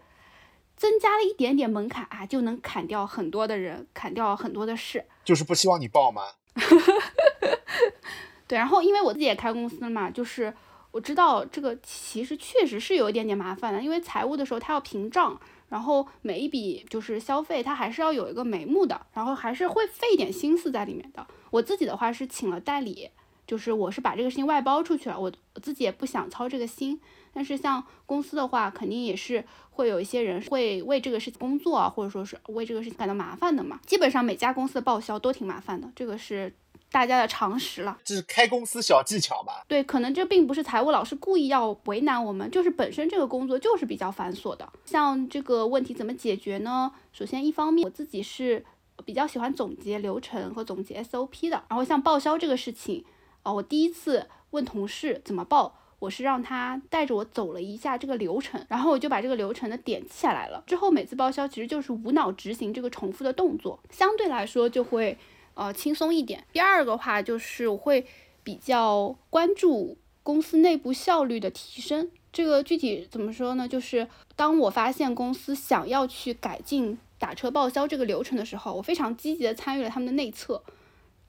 [0.76, 5.06] 增加了一点点门槛啊，就能砍掉很多的人，砍掉很多的事。
[5.24, 6.24] 就是不希望你报吗？
[8.48, 10.52] 对，然后因为我自己也开公司了嘛，就是
[10.90, 21.28] 我知道这个其实确实是有一点点麻烦的，因为财务的时候他要凭账，然后每一笔就是消费他还是要有一个眉目的，然后还是会费一点心思在里面的。
[21.52, 23.12] 我自己的话是请了代理。
[23.48, 27.00] 就是我是把这个事情外包出去了，我我自己也不想操这个心。
[27.34, 33.80] 但是像公司的话，肯定也是会有一些人会为这个事情工作啊，或者说是为这个事情感到麻烦的嘛。
[33.86, 36.52] 基本上每家公司的报销都挺麻烦的，这个是
[36.92, 37.96] 大家的常识了。
[38.04, 39.64] 这是开公司小技巧吧？
[39.68, 44.68] 对，可能这并不是财务老师故意要为难我们，就是本身这个工作就是比较繁琐的。
[44.86, 46.92] 像这个问题怎么解决呢？
[47.14, 48.66] 首先，一方面我自己是
[49.06, 51.64] 比较喜欢总结流程和总结 SOP 的。
[51.70, 53.06] 然后像报销这个事情，
[53.48, 55.74] 啊，我第一次问同事怎么报。
[56.00, 60.64] 我是让他带着我走了一下这个流程，然后我就把这个流程的点记下来了。
[60.68, 65.18] 之后每次报销其实就是无脑执行这个重复的动作，相对来说就会
[65.56, 66.46] 呃轻松一点。
[66.54, 68.06] 第二个话就是我会
[68.44, 72.12] 比较关注公司内部效率的提升。
[72.32, 73.68] 这个具体怎么说呢？
[73.68, 80.62] 就是当我发现公司想要去改进打车报销这个流程的时候，我非常积极的参与了他们的内测。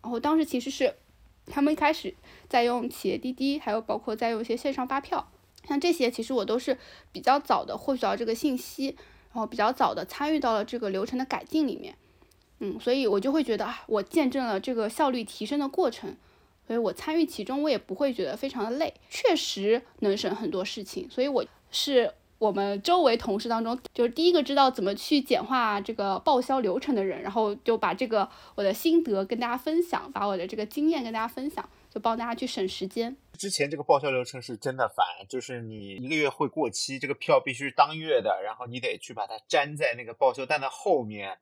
[0.03, 0.95] 然后当时其实是。
[1.49, 2.15] 他们一开始
[2.49, 5.31] 在用企业滴滴，还有包括在用一些线上发票，
[5.67, 6.79] 像这些其实我都是
[7.13, 8.97] 比较早的获取到这个信息，
[9.33, 11.97] 然后比较早的参与到了这个流程的改进里面，
[12.61, 16.17] 嗯，所以我就会觉得啊，我见证了这个效率提升的过程，
[16.67, 22.13] 所以我参与其中，我也不会觉得非常的累，确实能省很多事情，所以我是。
[22.39, 33.17] 我们周围同事当中，就是第一个知道怎么去简化这个报销流程的人，然后就把这个我的心得跟大家分享，把我的这个经验跟大家分享，就帮大家去省时间。
[33.37, 41.39] 之前这个报销流程是真的烦，就是你一个月会过期，这个票必须是当月的，然后你得去把它粘在那个报销单的后面，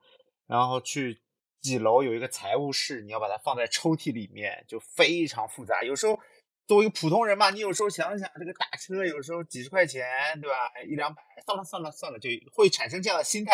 [0.47, 1.19] 然后去
[1.61, 6.19] 几楼有一个财务室，你要把它放在抽屉里面，就非常复杂，有时候。
[6.67, 10.05] 作为一个普通人嘛，你有时候想想，这个打车有时候几十块钱，
[10.41, 10.55] 对吧？
[10.85, 13.53] 一两百，算了算了算了，就会产生这样的心态。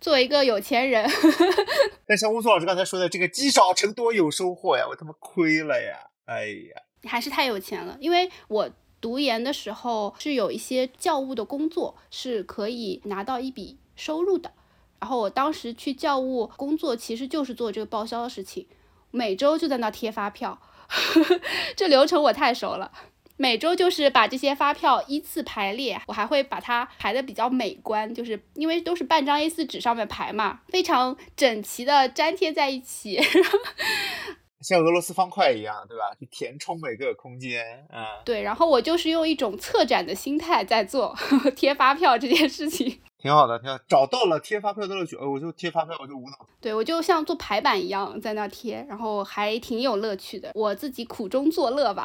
[0.00, 1.08] 作为一个有钱人，
[2.04, 6.10] 但像乌苏老师刚才说的，这个积少成多有收获呀，我他妈亏了呀！
[6.24, 8.68] 哎呀，你还是太有钱了，因为我
[9.00, 14.52] 读研的时候是有一些教务的工作是可以拿到一笔收入的，
[14.98, 18.66] 然后我当时去教务工作，其实就是做这个报销的事情，
[19.12, 20.60] 每周就在那贴发票。
[21.76, 22.90] 这流程我太熟了，
[23.36, 33.18] 每周就是把这些发票依次排列，我还会把它排的比较美观，就是因为都是半张 A4 纸上面排嘛，非常整齐的粘贴在一起，
[34.62, 36.14] 像俄罗斯方块一样，对吧？
[36.20, 38.42] 去填充每个空间，嗯，对。
[38.42, 41.16] 然后我就是用一种策展的心态在做
[41.56, 43.00] 贴发票这件事情。
[43.22, 45.14] 挺好的，挺好，找到了贴发票的乐趣。
[45.14, 46.36] 呃，我就贴发票，我就无脑。
[46.60, 52.04] 对，我就像做排版一样在那贴，然后还挺有乐趣的，我自己苦中作乐吧。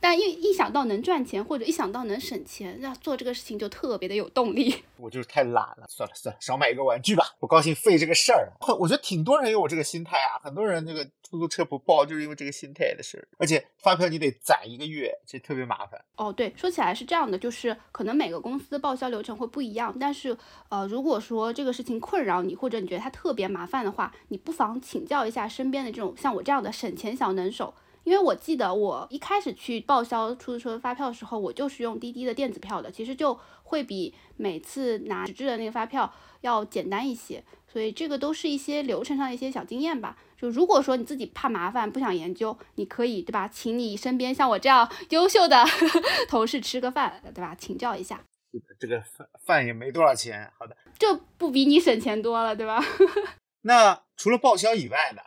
[0.00, 4.82] 但一一想到能赚钱，或者一想到能省钱，那做这个事情就特别的有动力。
[4.98, 8.52] 我就是太懒了，算了算了，少买一个玩具吧，不高兴费这个事儿。
[8.78, 13.28] 我觉得挺多人有我这个心态啊，很多人这个出租车不报，就是因为这个心态的事儿。
[13.38, 16.00] 而且发票你得攒一个月，这特别麻烦。
[16.16, 20.36] 哦，对，说起来是这样的，就是可能每个公司报销流程会不一样，但是
[20.68, 27.74] 呃，如果说这个事情困扰你，或者你觉得它特别麻烦的话，你不妨请教一下身边的这种像我这样的省钱小能手。
[28.06, 40.16] 因为我记得我一开始去报销出租车发票的时候，我就是用滴滴的电子票的，其实就会比每次拿纸质的那个发票要简单一些，所以这个都是一些流程上的一些小经验吧。
[40.40, 45.64] 就如果说你自己怕麻烦不想研究，你可以对吧，请你身边像我这样优秀的
[46.30, 48.22] 同事吃个饭，对吧，请教一下。
[48.52, 52.80] 是的，这个饭饭也没多少钱，好的，这不比你省钱多了，对吧？
[53.62, 55.22] 那除了报销以外呢？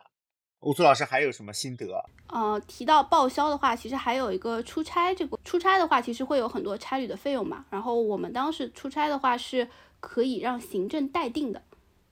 [0.61, 1.87] 乌苏老师还有什么心得？
[2.27, 5.15] 呃，提到报销的话，其实还有一个出差。
[5.15, 7.63] 这个出差的话，其实会有很多差旅的费用嘛。
[7.69, 9.69] 然后我们当时出差的话，是
[10.01, 11.63] 可以让行政代订的，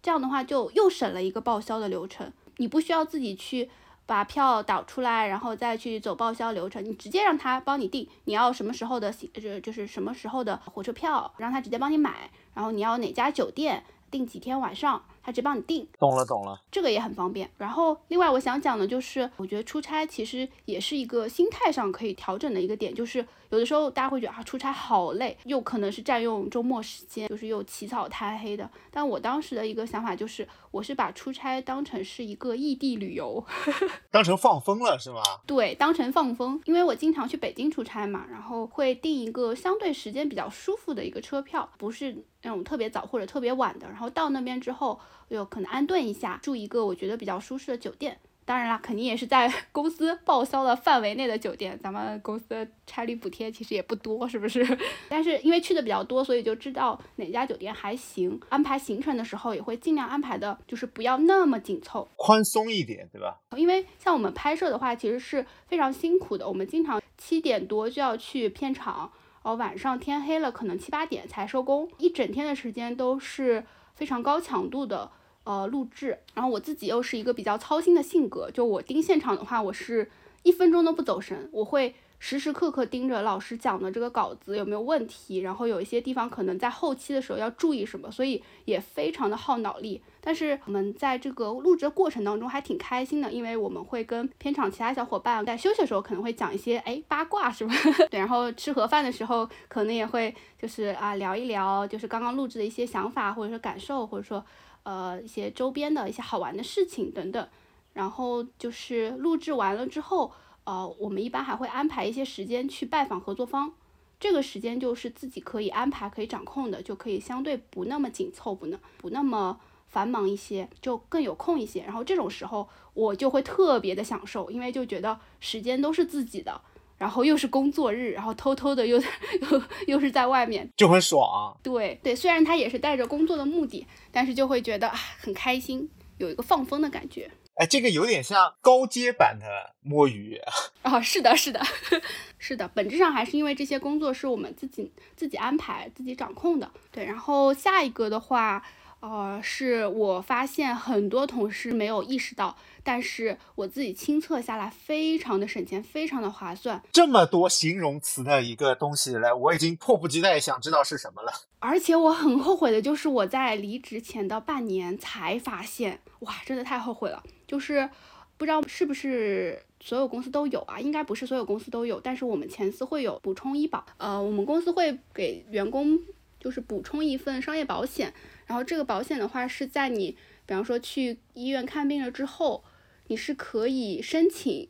[0.01, 2.31] 这样的话就又省了一个报销的流程。
[2.55, 3.69] 你不需要自己去
[4.05, 12.31] 把票导出来，然后再去走报销流程，你直接让他帮你订，你要什么时候的行，就就是什么时候的火车票，让他直接帮你买。
[12.53, 13.83] 然后你要哪家酒店？
[14.09, 15.85] 订几天晚上，他直接帮你订。
[15.99, 17.49] 懂了，懂了，这个也很方便。
[17.57, 28.69] 然后，另外我想讲的就是，我觉得出差其实也是一个心态上可以调整的一个点，就是有的时候大家会觉得啊，出差好累，又可能是占用周末时间，就是又起早贪黑的。
[28.89, 33.43] 但我当时的一个想法就是，我是把出差当成是一个异地旅游，
[34.09, 35.21] 当成放风了是吗？
[35.45, 42.23] 对，当成放风，因为我经常去北京出差嘛，然后会订一个相对时间比较舒服的一个车票，不是。
[42.43, 44.97] 那种特别早或者特别晚的，然后到那边之后，
[45.29, 48.17] 有可能安顿一下，住一个我觉得比较舒适的酒店。
[48.45, 51.77] 当然啦，肯定也是在 公司报销的范围内的酒店。
[51.83, 54.65] 咱们公司的差旅补贴其实也不多，是不是？
[55.09, 58.39] 但是因为去的比较多，所以就知道哪家酒店还行。
[58.47, 63.37] 安排行程的时候也会尽量安排的，就是不要那么紧凑，宽松一点，对吧？
[63.57, 66.47] 因为像我们拍摄的话，其实是非常辛苦的。
[66.47, 69.11] 我们经常七点多就要去片场。
[69.43, 73.65] 然后，晚上天黑了，可能七八点才收工，一整天的时间都是
[73.97, 75.11] 非常高强度的
[75.43, 80.09] 呃录制，然后我自己又是一个比较操心的性格，就我盯现场的话，我是
[80.43, 81.95] 一分钟都不走神，我会。
[82.19, 90.01] 时时刻刻盯着老师讲的这个稿子有没有问题，然后有一些地方可能在后期的时候要注意什么，所以也非常的耗脑力。
[90.27, 97.73] 但是我们在这个录制的过程当中还挺开心的，因为我们会跟片场其他小伙伴在休息的时候可能会讲一些哎八卦是吧？
[98.11, 104.45] 对，然后吃盒饭的时候可能也会就是啊聊一聊就是刚刚录制的一些想法或者说感受，或者说
[104.83, 107.47] 呃一些周边的一些好玩的事情等等。
[107.93, 110.33] 然后就是录制完了之后。
[110.69, 113.71] 呃，我们一般还会安排一些时间去拜访合作方，
[114.19, 121.81] 这个时间就是自己可以安排、可以掌控的，就可以相对不那么紧凑，不那不那么繁忙一些，就更有空一些。
[121.81, 126.61] 然后这种时候我就会特别的享受，因为就觉得时间都是自己的，
[126.97, 131.57] 然后又是工作日，然后偷偷的又又又是在外面，就很爽。
[131.63, 137.29] 对对，虽然他也是带着工作的目的，但是就会觉得很开心，有一个放风的感觉。
[137.55, 140.39] 哎，这个有点像高阶版的摸鱼
[140.83, 141.01] 啊！
[141.01, 141.59] 是的，是的，
[142.37, 146.69] 是的，本质上还是因为这些工作是我们自己自己安排、自己掌控的。
[146.91, 148.63] 对，然后下一个的话，
[149.09, 156.81] 呃，是我发现很多同事没有意识到，但是我自己亲测下来，非常的省钱，非常的划算。
[156.91, 161.31] 这么多形容词的一个东西来，我已经迫不及待想知道是什么了。
[161.59, 167.23] 而且我很后悔的就是我在离职前的半年才发现，哇，真的太后悔了。
[167.47, 167.89] 就是
[168.35, 170.79] 不知道是不是所有公司都有啊？
[170.79, 173.85] 应该不是所有公司都有，但是我们前司会有补充医保。
[173.97, 175.97] 呃，我们公司会给员工
[176.39, 178.13] 就是补充一份商业保险，
[178.47, 182.63] 然后这个保险的话是在你比方说去医院看病了之后，
[183.07, 184.69] 你是可以申请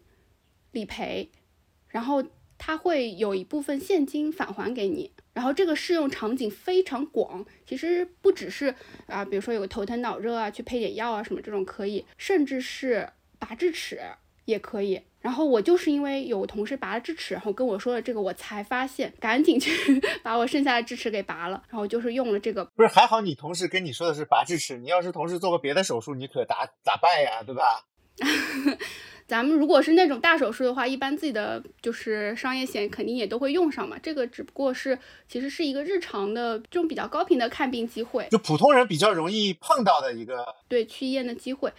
[0.72, 1.30] 理赔，
[1.88, 2.24] 然后
[2.58, 5.12] 它会有一部分现金返还给你。
[5.34, 8.74] 然后这个适用场景非常广，其实不只是
[9.06, 14.02] 啊，比如说有个头疼脑热啊，去配点药啊什么这种可以，甚至是拔智齿
[14.48, 15.00] 也可以。
[15.20, 21.62] 然后我就是因为有同事拔了智齿，然后跟我说了这个，我才发现，赶紧去 把我剩下的智齿给拔了。
[21.70, 27.86] 然后就是用了这个，不是还好你同事跟你说的是拔智齿，你要是同事做个别的手术，你可咋咋办呀，对吧？
[29.28, 33.98] 咱们如果是那种大手术的话，一般自己的就是商业险肯定也都会用上嘛。
[34.02, 41.74] 这个只不过是其实是一个日常的这种比较高频的看病机会，就普通人比较容易碰到的一个对去医院的机会。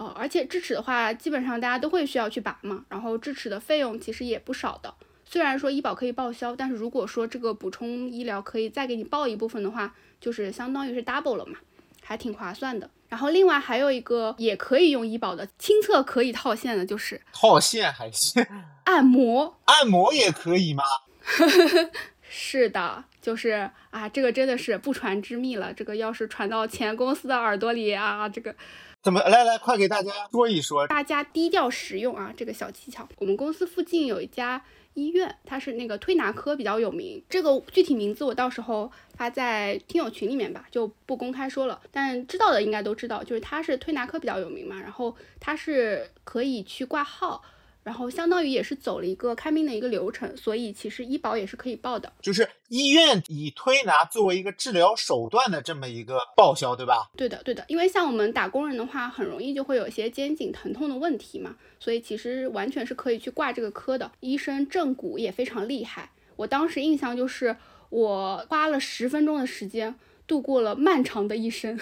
[0.00, 2.82] 呃，而且智齿的话，基本上大家都会需要去拔嘛。
[2.88, 4.94] 然后智齿的费用其实也不少的，
[5.26, 11.58] 虽然说医保可以报销，但是如果说这个补充医疗可以再给你报一部分的话，就是相当于是 double 了嘛，
[12.02, 12.88] 还挺划算的。
[13.10, 18.42] 然后另外还有一个也可以用医保的亲测可以套现的，就是套现还行，
[18.84, 20.82] 按摩，按摩也可以吗？
[22.32, 25.74] 是的，就是啊，这个真的是不传之秘了。
[25.74, 28.54] 这个要是传到前公司的耳朵里啊，这个
[29.02, 33.08] 怎么来来快给大家说一说，大家低调实用啊，这个小技巧。
[33.18, 34.62] 我们公司附近有一家。
[34.94, 41.80] 医院，它是那个推拿科比较有名，这个具体名字我到时候发在听友群里面吧，就不公开说了。
[41.92, 47.40] 但知道的应该都知道，就是它是推拿科比较有名嘛，然后它是可以去挂号。
[47.82, 52.12] 然后相当于也是走了一个看病的一个流程，所以其实医保也是可以报的。
[52.20, 57.10] 就是医院以推拿作为一个治疗手段的这么一个报销，对吧？
[57.16, 57.64] 对的，对的。
[57.68, 64.10] 因为像我们打工人的话，很容易就会有一些肩颈疼痛的问题嘛，所以其实完全是可以去挂这个科的。
[64.20, 67.56] 医生正骨也非常厉害，我当时印象就是
[67.88, 69.94] 我花了十分钟的时间。
[70.30, 71.76] 度过了漫长的一生，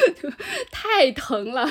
[0.70, 1.66] 太疼了，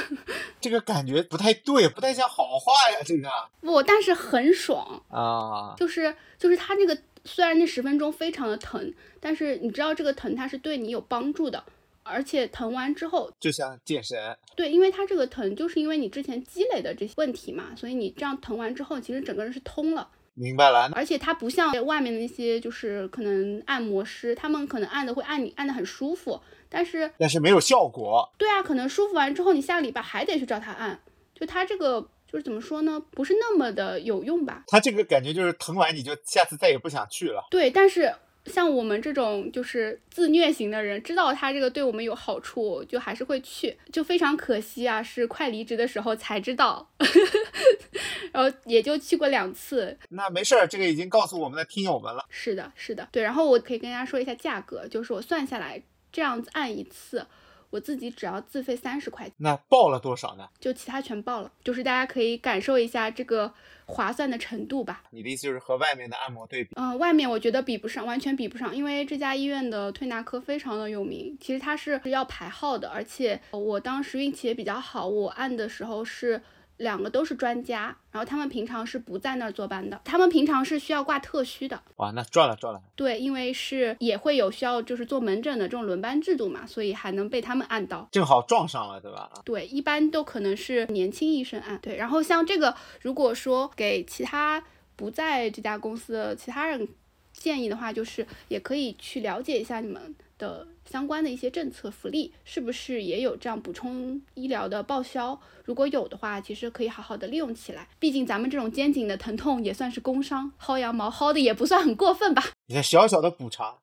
[0.60, 3.30] 这个感觉不太对，不太像好话呀，这个。
[3.62, 11.64] 不，但是很爽啊，就是就是他那个虽然那十分钟非常的疼，但是你知道这个疼它是对你有帮助的，
[12.02, 20.10] 而且疼完之后就像健身，对，因为它这个疼就是因为你之前积累的这些问题嘛，所以你这样疼完之后，其实整个人是通了。
[20.40, 28.32] 明白了，而且它不像外面的那些，就是可能按摩师，他们可能按的会按你按的很舒服，但是但是没有效果。
[28.38, 31.00] 对啊，可能舒服完之后，你下个礼拜还得去找他按，
[31.34, 32.00] 就他这个
[32.32, 34.64] 就是怎么说呢，不是那么的有用吧？
[34.68, 37.48] 他这个感觉就是疼完你就下次再也不想去了。
[37.50, 38.14] 对，但是。
[38.48, 46.90] 像我们这种就是自虐型的人，知道他这个对我们有好处，就还是会去，就非常可惜啊，是快离职的时候才知道，
[48.32, 49.98] 然后也就去过两次。
[50.10, 52.26] 那没事儿，这个已经告诉我们的听友们了。
[52.30, 53.22] 是的，是的，对。
[53.22, 57.26] 然后我可以跟大家说一下价格，就是我算下来这样子按一次，
[57.70, 60.48] 我自己只要自费三十块，那报了多少呢？
[60.60, 63.54] 就其他全报了，就是大家可以感受一下这个
[63.86, 65.04] 划算的程度吧。
[65.12, 66.72] 你的意思就是和外面的按摩对比？
[66.76, 76.42] 嗯，外面我觉得比不上，完全比不上，因为这家医院的推拿科非常的有名，其实它是要排号的，而且我当时运气也比较好，我按的时候是。
[76.78, 81.82] 两个都是专家，然后他们平常是不在那儿坐班的，他们平常是需要挂特需的。
[81.98, 82.82] 哇，那赚了赚了。
[82.96, 89.30] 对，因为是也会有需要就是做门诊的这种轮班制度嘛，所以还能被他们按到，正好撞上了，对吧？
[89.44, 91.80] 对，一般都可能是年轻医生按。
[91.80, 94.64] 对，然后像这个，如果说给其他
[94.96, 96.88] 不在这家公司的其他人
[97.34, 100.16] 建议的话，就是也可以去了解一下你们。
[100.38, 105.40] 的相关的一些政策福利是不是也有这样补充医疗的报销？
[105.66, 107.88] 如果有的话，其实可以好好的利用起来。
[108.00, 112.44] 毕竟咱们这种肩颈的疼痛也算是工伤，薅羊毛薅的也不算很过分吧？
[112.68, 113.78] 你看小小的补偿，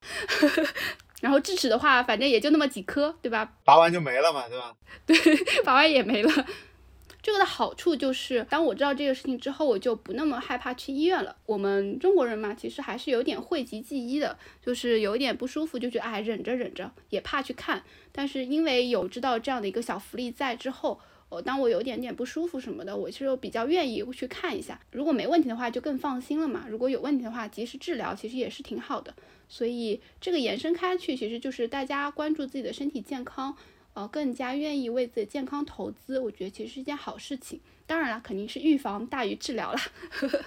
[1.21, 3.53] 然后智齿的话，反正也就那么几颗，对吧？
[3.65, 4.75] 拔完就没了嘛，对吧？
[5.07, 6.47] 对，拔完也没了。
[7.25, 11.35] 这个的好处就是，当我知道这个事情之后，我就不那么害怕去医院了。
[11.47, 17.83] 我们中国人嘛，其实还是有点讳疾忌医的，就是有一点不舒服就觉得哎忍着忍着，也怕去看。
[18.13, 21.01] 但是因为有知道这样的一个小福利在之后，
[21.31, 24.79] 我当我有点点不舒服什么的，我其实比较愿意去看一下。
[24.91, 26.67] 如果没问题的话，就更放心了嘛。
[26.69, 29.15] 如果有问题的话，及时治疗其实也是挺好的。
[29.49, 33.57] 所以这个延伸开去，其实就是大家关注自己的身体健康。
[33.95, 37.61] 呃，更加愿意为自己健康投资，我觉得其实是一件好事情。
[37.87, 39.79] 当然了，肯定是预防大于治疗了。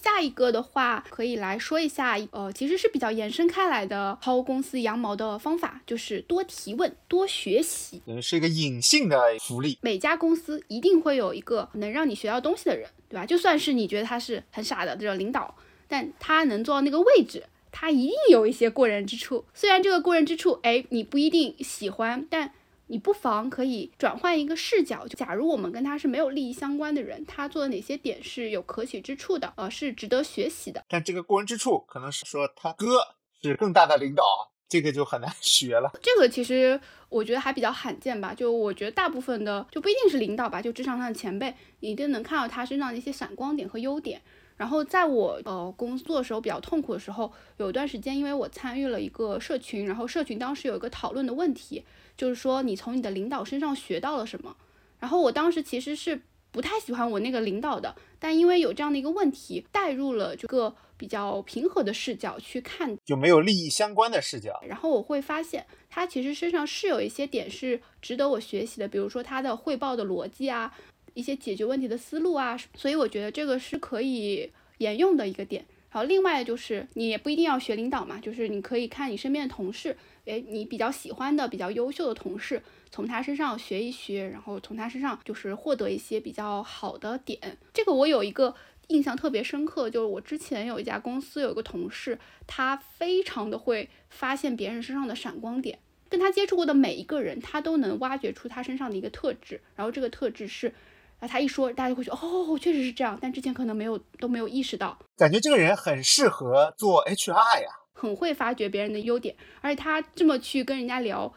[0.00, 9.76] 下一个的话，可以来说一下，呃，其实是比较延伸开来的薅公司羊毛的方法，就是多提问、多学习，嗯，是一个隐性的福利。
[9.82, 13.26] 每家公司一定会有一个能让你学到东西的人，对吧？
[13.26, 15.52] 就算是你觉得他是很傻的这种领导，
[15.88, 19.44] 但他能做到那个位置，他一定有一些过人之处。
[19.52, 22.52] 虽然这个过人之处，哎，你不一定喜欢，但
[22.88, 30.84] 你不妨可以转换一个视角，就假如我们跟他是没有利益相关的人，他做的哪些点是有可取之处的，呃，是值得学习的。
[30.88, 32.98] 但这个过人之处，可能是说他哥
[33.42, 34.24] 是更大的领导，
[34.68, 35.92] 这个就很难 学了。
[36.02, 44.20] 这个其实我觉得还比较罕见吧，就我觉得大部分的就不一定是领导吧，就职场上的前辈，你一定能看到他身上的一些闪光点和优点。
[44.56, 51.84] 然后在我呃工作的时候比较痛苦的时候，有一段时间，因为我参与了一个社群，然后社群当时有一个讨论的问题。
[52.18, 54.54] 就是说，你从你的领导身上学到了什么？
[54.98, 64.60] 然后我当时其实是不太喜欢我那个领导的，但因为有这样的一个问题，带入了这个比较平和的视角去看，就没有利益相关的视角。
[64.66, 70.76] 然后我会发现，他其实身上是有一些点是值得我学习的，比如说他的汇报的逻辑啊，
[71.14, 75.64] 一些解决问题的思路啊，所以我觉得这个是可以沿用的一个点。
[75.90, 79.96] 然后另外就是，你也不一定要学领导嘛，就是你可以看你身边的同事。
[80.28, 87.56] 诶，你比较喜欢的、比较优秀的同事，从他身上学一学，然后从他身上就是获得一些比较好的点。
[87.72, 88.54] 这个我有一个
[88.88, 95.78] 印象特别深刻，就是我之前有一家公司有一个同事，他非常的会发现别人身上的闪光点，
[96.10, 100.74] 跟他接触过的每一个人，他都能挖掘出他身上的一个特质，然后这个特质是，
[101.20, 107.68] 啊，他一说，大家就会觉得哦，确实是这样，但之前可能没有都没有意识到，感觉这个人很适合做 HR 呀。
[107.98, 111.34] 很会发掘别人的优点，而且他这么去跟人家聊，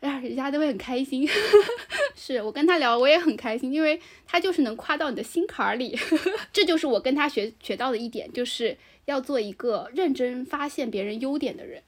[0.00, 1.28] 哎呀，人家都会很开心。
[2.14, 5.98] 是我跟他聊，我也很开心，因为他就是能夸到你的心坎儿里。
[6.52, 11.82] 这就是我跟他学学到的一点，就是要做一个认真发现别人优点的人。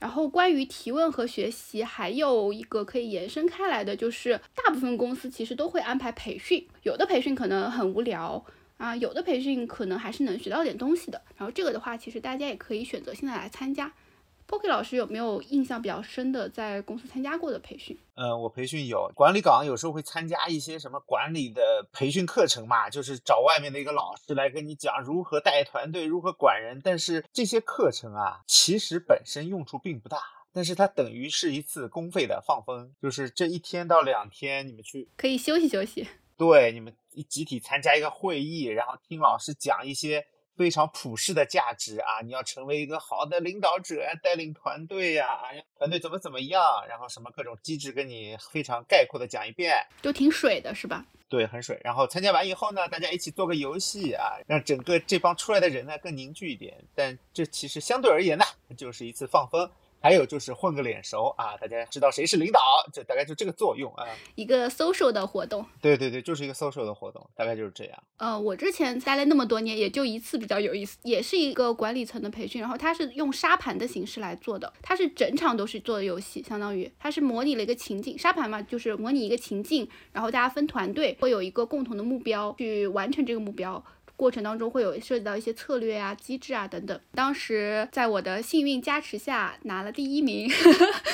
[0.00, 8.44] 然后关于提问和学习，还有一个可以延伸开来的，就是大部分公司其实都会安排培训，有的培训可能很无聊。
[8.76, 11.22] 啊，有的培训可能还是能学到点东西的。
[11.36, 13.92] 然后这个的话，其实大家也可以选择性的来参加。
[14.46, 17.98] Poki 老师有没有印象比较深的在公司参加过的培训？
[18.14, 21.62] 嗯，我培训有管理岗，有时候会参加一些什么管理的
[21.92, 26.78] 培训课程嘛，就是找外面的一个老师来跟你讲如何带团队，如何管人。
[26.84, 30.18] 但是这些课程啊，其实本身用处并不大，
[30.52, 36.06] 但是它等于是一次公费的放风，就是这一天到两天你们去可以休息休息。
[36.36, 45.26] 对，你们一集体参加一个会议，然后听老师讲一些非常普世的价值啊，你要成为一个好的领导者呀，带领团队呀，
[45.78, 51.04] 团队怎么怎么样，然后什么各种机制跟你非常概括的讲一遍，都挺水的是吧？
[51.28, 51.80] 对，很水。
[51.82, 56.76] 然后参加完以后呢，大家一起做个游戏啊，让整个这帮出来的人呢更凝聚一点。
[56.94, 58.44] 但这其实相对而言呢，
[58.76, 59.68] 就是一次放风。
[60.04, 62.60] 还有就是混个脸熟啊，大家知道谁是领导，
[62.92, 64.04] 就大概就这个作用啊。
[64.34, 65.64] 一个 social 的活动。
[65.80, 68.02] 对对对，就是一个 social 的活动，大概就是这样。
[68.18, 83.82] 呃，我之前待了那么多年，也就一次比较有意思，也是一个管理层的培训，然后它是用沙盘的形式来做的，它是整场都是做的游戏，相当于它是模拟了一个情境，沙盘嘛，就是模拟一个情境，然后大家分团队，会有一个共同的目标去完成这个目标。
[84.16, 86.98] 过程当中会有涉及到一些策略啊、机制啊等等。
[87.14, 90.50] 当时在我的幸运加持下拿了第一名，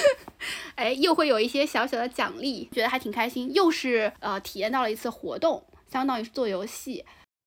[0.77, 3.53] 哎，又会有一些小小的奖励，觉得还挺开心。
[3.55, 7.05] 又是呃体验到了一次活动，相当于是做游戏，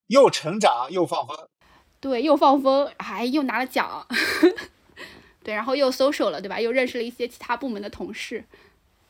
[0.08, 1.38] 又成长又放风。
[1.99, 4.08] 对，又放风，还又拿了奖。
[5.43, 6.60] 对，然后又 social 了，对吧？
[6.60, 8.45] 又认识了一些其他部门的同事。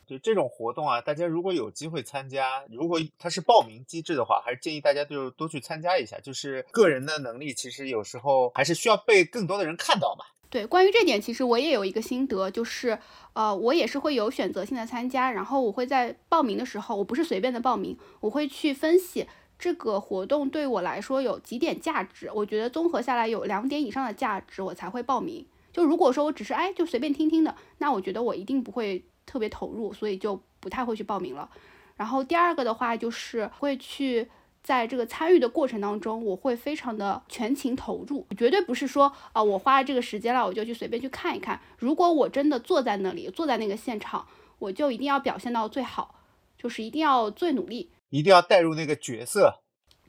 [0.06, 6.20] 就这种活动啊，大家如果有机会参加，如果它是报名机制的话，还是建议大家就多去参加一下。
[6.20, 10.26] 就是个人的能力，其实有时候还是需要被更多的人看到嘛。
[10.50, 13.00] 对，关于这点，其实我也有一个心得，就是
[13.34, 19.26] 呃，我也是会有选择性的参加，然后我会在报名的时候，我不是随便的报名，我会去分析
[19.58, 25.44] 这个活动对我来说有几点价值，我觉得综合下来有两点以上的价值，我才会报名。
[25.72, 29.04] 就如果说我只是哎就随便听听的，那我觉得我一定不会。
[29.26, 31.50] 特别投入，所以就不太会去报名了。
[31.96, 34.28] 然后第二个的话，就是会去
[34.64, 41.60] 在这个参与的过程当中，我会非常的全情投入，绝对不是说啊，我花了这个时间了，我就去随便去看一看。
[41.78, 44.26] 如果我真的坐在那里，坐在那个现场，
[44.60, 46.16] 我就一定要表现到最好，
[46.58, 49.60] 就是一定要最努力，一定要带入那个角色。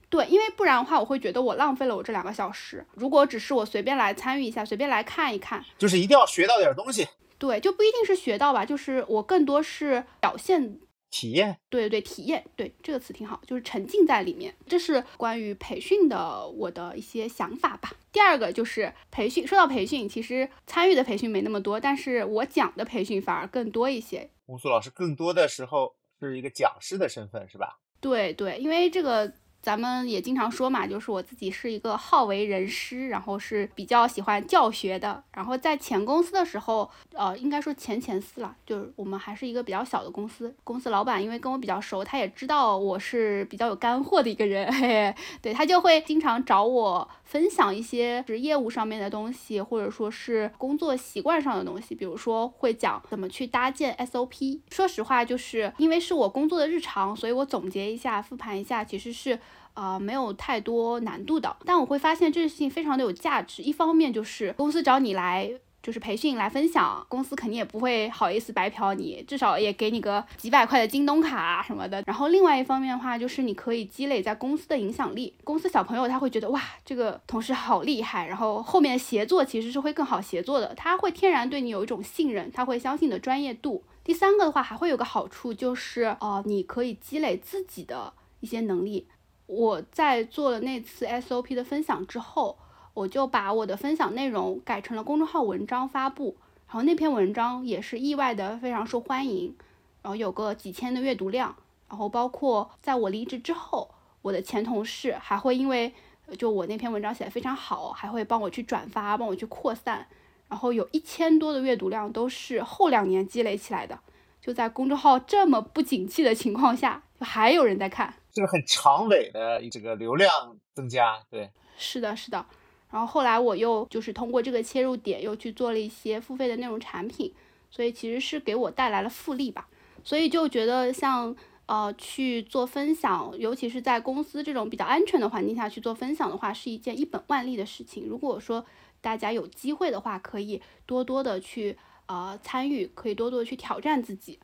[0.09, 2.85] 对，因为不然的话，我会觉得我浪费了我这两个小时。
[2.93, 7.07] 如果只是我随便来参与一下，随便来看一看，就是一定要学到点东西。
[7.37, 10.79] 对，就不一定是学到吧，就是我更多是表现
[11.11, 11.57] 体验。
[11.69, 14.55] 对对对，体验，对这个词挺好，就是沉浸在里面。
[14.67, 17.93] 这是关于培训的我的一些想法吧。
[18.11, 24.29] 第二个就是培训，说到培训，其实参与的培训没那么多，但是我讲的培训反而更多一些。
[24.47, 27.79] 乌苏老师更多的时候是一个讲师的身份，是吧？
[27.99, 29.33] 对对，因为这个。
[29.65, 35.23] 咱们也经常说嘛，就是我自己是一个好为人师，然后是比较喜欢教学的。
[35.33, 40.53] 然后在前公司的时候，呃，应该说前前司了，就是我们还是一个比较小的公司。
[40.63, 45.11] 公司老板因为跟我比较熟，他也知道我是比较有干货的一个人， 嘿，
[45.41, 51.95] 对他就会经常找我分享一些职业务上面的东西，或者说是工作习惯上的东西。
[51.95, 54.59] 比如说会讲怎么去搭建 SOP。
[54.69, 59.39] 说实话，就是因为是我工作的日常，所以我总结一下、复盘一下，其实是。
[59.75, 63.61] 啊，没有太多难度的，但我会发现这件事情非常的有价值。
[63.61, 65.51] 一方面就是公司找你来
[65.83, 72.01] 就是培训来分享，公司肯定也不会好意思白嫖你，至少也给你个几百块的京东卡啊什么的。
[72.07, 83.83] 然后另外一方面的话，就是你可以积累在公司的影响力，公司小朋友他会觉得哇，这个同事好厉害，然后后面的协作其实是会更好协作的，他会天然对你有一种信任，他会相信你的专业度。
[84.03, 89.07] 第三个的话还会有个好处就是，哦，你可以积累自己的一些能力。
[89.47, 92.57] 我在做了那次 SOP 的分享之后，
[92.93, 96.35] 我就把我的分享内容改成了公众号文章发布，
[96.67, 99.55] 然后那篇文章也是意外的非常受欢迎，
[100.01, 101.55] 然后有个几千的阅读量，
[101.87, 103.91] 然后包括在我离职之后，
[104.23, 105.93] 我的前同事还会因为
[106.39, 110.07] 就我那篇文章写的非常好，还会帮我去转发，帮我去扩散，
[110.47, 113.99] 然后有一千多的阅读量都是后两年积累起来的，
[114.41, 118.15] 就在公众号这么不景气的情况下，就还有人在看。
[118.35, 120.29] 这个很长尾的这个流量
[120.73, 122.45] 增加，对，是的，是的。
[122.91, 127.33] 然后后来我又就是通过这个切入点，又去做了一些付费的内容产品，
[127.71, 129.69] 所以其实是给我带来了复利吧。
[130.03, 131.33] 所以就觉得像
[131.65, 138.05] 呃去做分享，尤其是在公司这种比较安全的环境下去做分享的话，是一件一本万利的事情。
[138.05, 138.65] 如果说
[138.99, 141.77] 大家有机会的话，可以多多的去
[142.07, 144.41] 呃参与，可以多多的去挑战自己。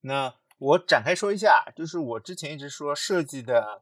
[0.00, 0.39] 那。
[0.60, 3.80] 我展开说一下，就是我之前一直说设计的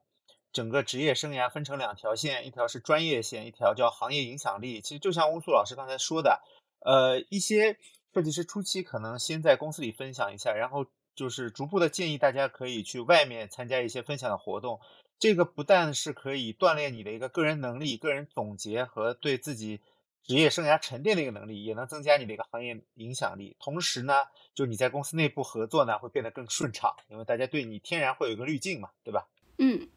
[0.53, 4.81] 整个职业生涯分成两条线，一条是专业线，一条叫行业影响力。
[4.81, 6.41] 其实就像乌苏老师刚才说的，
[6.87, 7.77] 呃，一些
[8.15, 14.79] 设计师初期可能先在公司里分享一下，然后就是逐步的建议大家可以去外面参加一些分享的活动。
[15.19, 19.81] 这个不但是可以锻炼你的一个个人能力、个人总结和对自己。
[20.29, 23.57] 职业生涯沉淀的一个能力，也能增加你的一个行业影响力。
[23.59, 24.13] 同时呢，
[24.55, 29.27] 就你在公司内部合作呢，会变得更顺畅，因为大家对你天然会有一个滤镜嘛，对吧？
[29.57, 29.89] 嗯，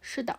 [0.00, 0.38] 是的。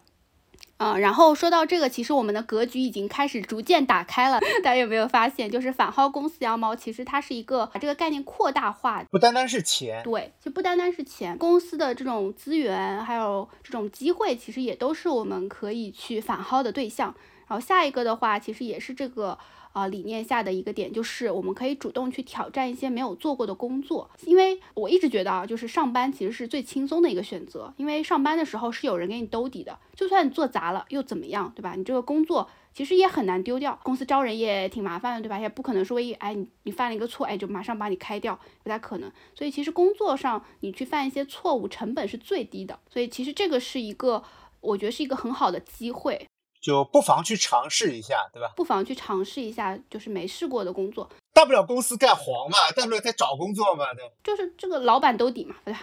[0.77, 4.39] 啊，然后说到这个，其实我们的格局已经开始逐渐打开了。
[4.63, 17.15] 大家有没有发现，就是反薅公司羊毛，其实它是一个把这个概念扩大化，不单单是钱，对，就不单单是钱，公司的这种资源还有这种机会，其实也都是我们可以去反薅的对象。
[17.47, 19.37] 然后下一个的话，其实也是这个。
[19.75, 31.75] 啊，理念下的一个点就是我们可以主动去挑战一些没有做过的工作，因为我一直觉得啊，就是上班其实是最轻松的一个选择，因为上班的时候是有人给你兜底的，就算你做砸了又怎么样，对吧？
[31.75, 35.37] 你这个工作其实也很难丢掉，公司招人也挺麻烦的，对吧？
[35.37, 39.11] 也不可能说一哎你你犯了一个错，哎就马上把你开掉，不太可能。
[39.33, 44.23] 所以其实工作上你去犯一些错误，成本是最低的，所以其实这个是一个
[44.61, 46.25] 我觉得是一个很好的机会。
[46.65, 48.51] 就不妨去尝试一下，对吧？
[48.55, 54.03] 不妨去尝试一下，就是没试过的工作，大不了公司干黄嘛，大不了再找工作嘛，对。
[54.23, 55.79] 就是这个老板兜底嘛，对吧？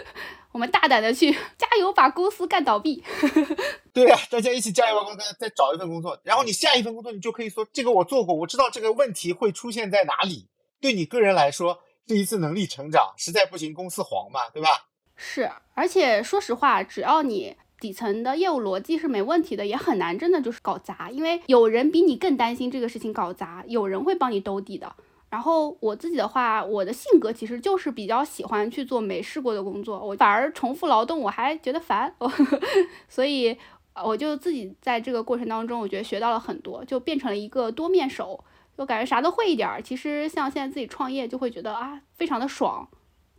[0.50, 3.04] 我们大胆的去加油，把公司干倒闭。
[3.92, 10.48] 对呀，大家一起加油，再再找一份工作，然后你下一份工作，你就可以说这个我做过，我知道这个问题会出现在哪里。
[10.80, 14.86] 对你个人来说是一次能力成长，实在不行公司黄嘛，对吧？
[15.16, 17.54] 是，而且说实话，只要你。
[17.80, 24.94] 底层的业务逻辑是没问题的，也很难真的就是搞砸，因为有人比你更担心这个事情搞砸，有人会帮你兜底的。
[25.30, 32.14] 然后我自己的话，我的性格其实就是比较喜欢去做没试过的工作，我反而重复劳动我还觉得烦，
[33.08, 33.58] 所以
[34.04, 38.44] 我就自己在这个过程当中，我觉得学到了很多，就变成了一个多面手，
[38.78, 39.82] 就感觉啥都会一点儿。
[39.82, 42.88] 其实像现在自己创业，就会觉得啊，非常的爽，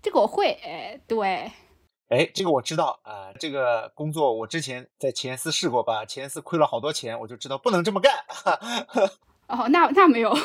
[0.02, 1.50] 这个我会，哎，对。
[2.10, 8.14] 哎，这个我知道啊，这个工作我之前在前司试过吧，前司亏了好多钱，我就知道不能这么干。
[9.48, 10.36] 哦，那那没有，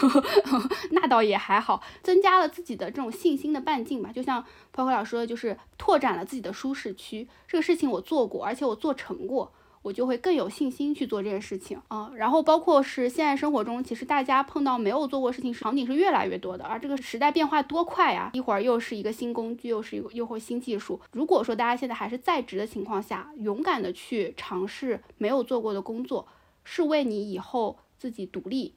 [0.93, 4.11] 那倒也还好，增加了自己的这种信心的半径吧。
[4.13, 4.43] 就像
[4.73, 7.29] 泡泡老师说的，就是拓展了自己的舒适区。
[7.47, 9.53] 这个事情我做过，而且我做成过。
[9.83, 21.01] 我就会更有信心去做这件事情啊，然后包括是现在生活中，其实大家碰到没有做过事情场景是越来越多的，而这个时代变化多快呀，一会儿又是一个新工具，又是一个又会新技术。
[21.13, 26.29] 如果说大家现在还是在职的情况下，勇敢的去尝试没有做过的工作，
[26.63, 28.75] 是为你以后自己独立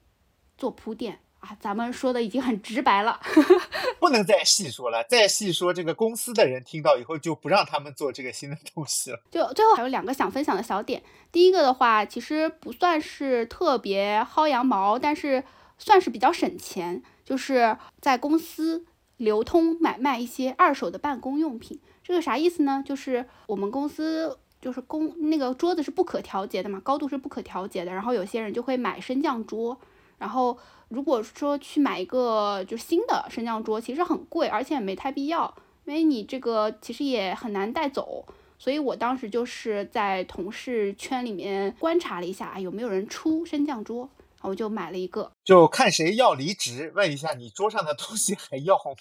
[0.58, 1.20] 做铺垫。
[1.44, 3.20] 啊，咱们说的已经很直白了，
[4.00, 5.04] 不能再细说了。
[5.04, 9.20] 再细说，这个公司的人听到以后就不让他们做这个新的东西了。
[9.30, 11.04] 就最后还有两个想分享的小点。
[11.34, 15.44] 第一个的话，其实不算是特别薅羊毛，但是
[15.78, 18.86] 算是比较省钱，就是在公司
[19.18, 21.78] 流通买卖一些二手的办公用品。
[22.02, 22.82] 这个啥意思呢？
[22.86, 29.78] 就是我们公司就是公那个桌子是不可调节的嘛，高度是不可调节的，然后有些人就会买升降桌，
[30.24, 30.58] 然后。
[30.90, 35.52] 如果说去买一个就新的升降桌，其实很贵，而且也没太必要，
[35.86, 38.24] 因为你这个其实也很难带走。
[38.60, 44.08] 所以我当时就是在同事圈里面观察了一下，有没有人出升降桌，
[44.42, 45.32] 我就买了一个。
[45.44, 48.92] 就看谁要离职，问一下你桌上的东西还要吗？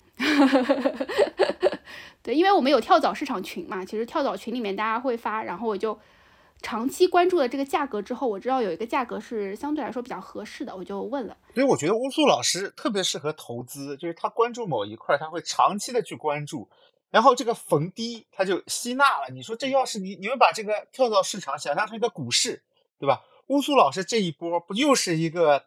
[2.22, 5.98] 对，因为我们有跳蚤市场群嘛，其实跳蚤群里面大家会发，然后我就。
[6.62, 11.36] 长期关注了这个价格之后，我知道有一个价格是相对来说比较合适的，我就问了。
[11.54, 16.68] 所以我觉得乌苏老师特别适合投资，就是他关注某一块，他会长期的去关注，
[17.10, 19.28] 然后这个逢低他就吸纳了。
[19.32, 22.62] 你说这要是你你们把这个跳蚤市场想象成一个股市，
[22.98, 23.22] 对吧？
[23.48, 25.64] 乌苏老师这一波不又是一个？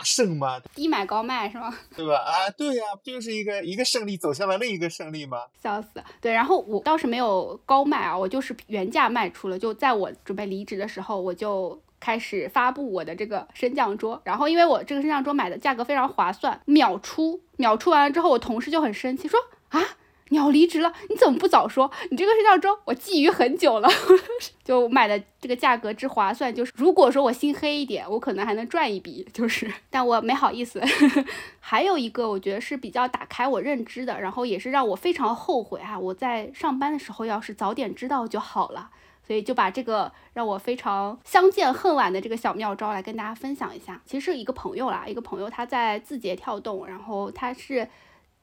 [0.00, 0.58] 大胜吗？
[0.74, 1.76] 低买高卖是吗？
[1.94, 2.16] 对吧？
[2.16, 5.42] 啊，对呀，不就是一个一个胜利走向了另一个胜利吗？
[5.62, 6.02] 笑死！
[6.22, 9.58] 对，然后我倒是没有高卖啊，我就是原价卖出了。
[9.58, 14.18] 就在我准备离职的时候，我就开始发布我的这个升降桌。
[14.24, 19.38] 然后因为我这个升降桌买的价格非常划算，秒出，秒出完了之后，我同事就很生气，说
[19.68, 19.84] 啊。
[20.30, 21.90] 你要离职了，你怎么不早说？
[22.10, 23.88] 你这个升降桌我觊觎很久了，
[24.64, 30.80] 就买的这个价格之划算，就是如果说我心黑一点，我可能还能赚一笔，就是，但我没好意思。
[31.58, 38.90] 还有一个我觉得是比较打开我认知的，然后也是让我非常后悔啊，我在上班的时候要是早点知道就好了，
[39.26, 44.00] 所以就把这个让我非常相见恨晚的这个小妙招来跟大家分享一下。
[44.06, 47.88] 其实是一个朋友啦，一个朋友他在字节跳动，然后他是。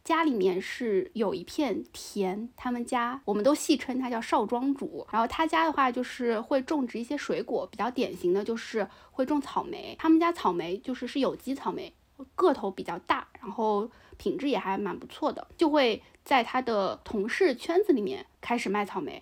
[0.08, 5.06] 家里面是有一片田，他们家我们都戏称他叫少庄主。
[5.12, 9.94] 然后他家的话就是会种植一些水果，比较典型的就是会种草莓。
[10.00, 11.94] 他们家草莓就是是有机草莓，
[12.36, 15.46] 个头比较大，然后品质也还蛮不错的。
[15.58, 19.22] 就会在他的同事圈子里面开始卖草莓，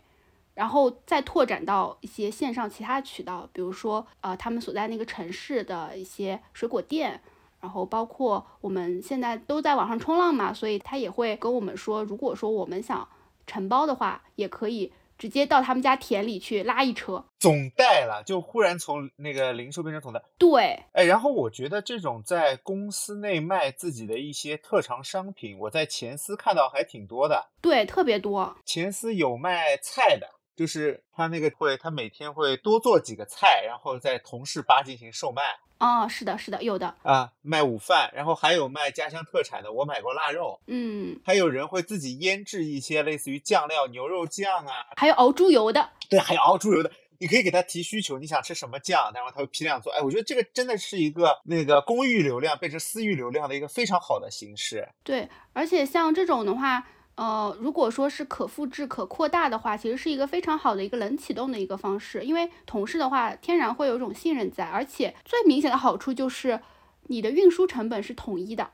[0.54, 7.22] 然后再拓展到一些线上其他渠道，比如说呃他们所在那个城市的一些水果店。
[7.66, 13.08] 然后包括我们现在都在网上冲浪嘛，所以他也会跟我们说，如果说我们想
[13.48, 20.22] 承包的话，也可以直接到他们家田里去拉一车，总代了，就忽然从那个零售变成总代。
[20.38, 27.50] 对，哎，然后我觉得这种在公司内卖自己的一些特长商品，我在前司看到还挺多的。
[27.60, 28.56] 对，特别多。
[28.64, 35.42] 前司有卖菜的，就是他那个会，他每天会多做几个菜，然后在同事吧进行售卖。
[35.78, 40.60] 哦，是的，是的，有的啊，卖午饭，然后还有卖家乡特产的，我买过腊肉。
[40.68, 45.90] 嗯，还有人会自己腌制一些类似于酱料，牛肉酱啊，还有熬猪油的。
[46.10, 46.90] 对，还有熬猪油的。
[47.18, 49.92] 你可以给他提需求，你想吃什么酱，然后他会批量做。
[49.94, 54.88] 哎，我觉得这个真的是一个那个公域流量变成私域流量的一个非常好的形式。
[55.02, 56.86] 对，而且像这种的话，
[57.16, 62.24] 呃，如果说是可复制、可扩大的话，其实是一个非常好的一个冷启动的一个方式。
[62.24, 66.60] 因为同事的话，天然会有一种信任在，而且最明显的好处就是
[67.04, 68.70] 你的运输成本是统一的。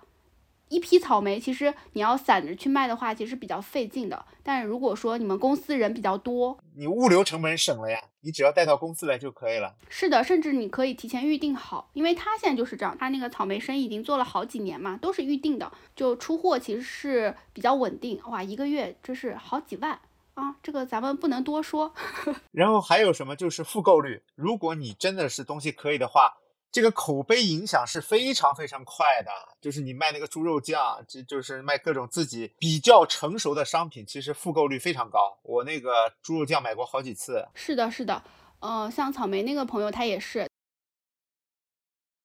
[0.70, 4.26] 一批草莓，其实你要散着去卖的话，其实比较费劲的。
[4.42, 9.76] 但如果说你们公司人比较多，你物流成本省了呀，你只要带到公司来就可以了。
[9.90, 18.22] 是的，甚至你可以提前预定好，因为他现在就是这样，他那个草莓生意已经做了好几年嘛，都是预定的，就出货其实是比较稳定。
[18.28, 20.00] 哇，一个月这是好几万
[20.36, 21.94] 啊，这个咱们不能多说。
[22.52, 26.38] 然后还有什么就是复购率，如果你真的是东西可以的话。
[26.72, 35.38] 这个口碑影响是非常非常快的，就是你卖那个猪肉酱，这就是卖各种自己比较成熟的商品，其实复购率非常高。
[35.44, 35.92] 我那个
[36.22, 37.46] 猪肉酱买过好几次。
[37.54, 38.24] 是的，是的，
[38.60, 40.51] 嗯，像草莓那个朋友他也是。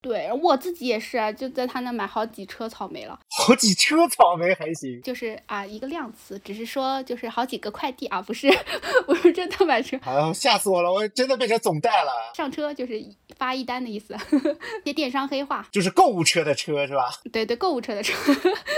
[0.07, 8.49] 对我自己也是啊，就在他那买好几车草莓了， 好几车草莓还行，就是啊一个量词，只是说就是好几个快递啊，不是
[9.09, 13.05] 我是真的买车，啊吓死我了，我真的变成总代了，上车就是
[13.37, 14.17] 发一单的意思，
[14.85, 17.11] 接电商黑话，就是购物车的车是吧？
[17.33, 18.15] 对对，购物车的车，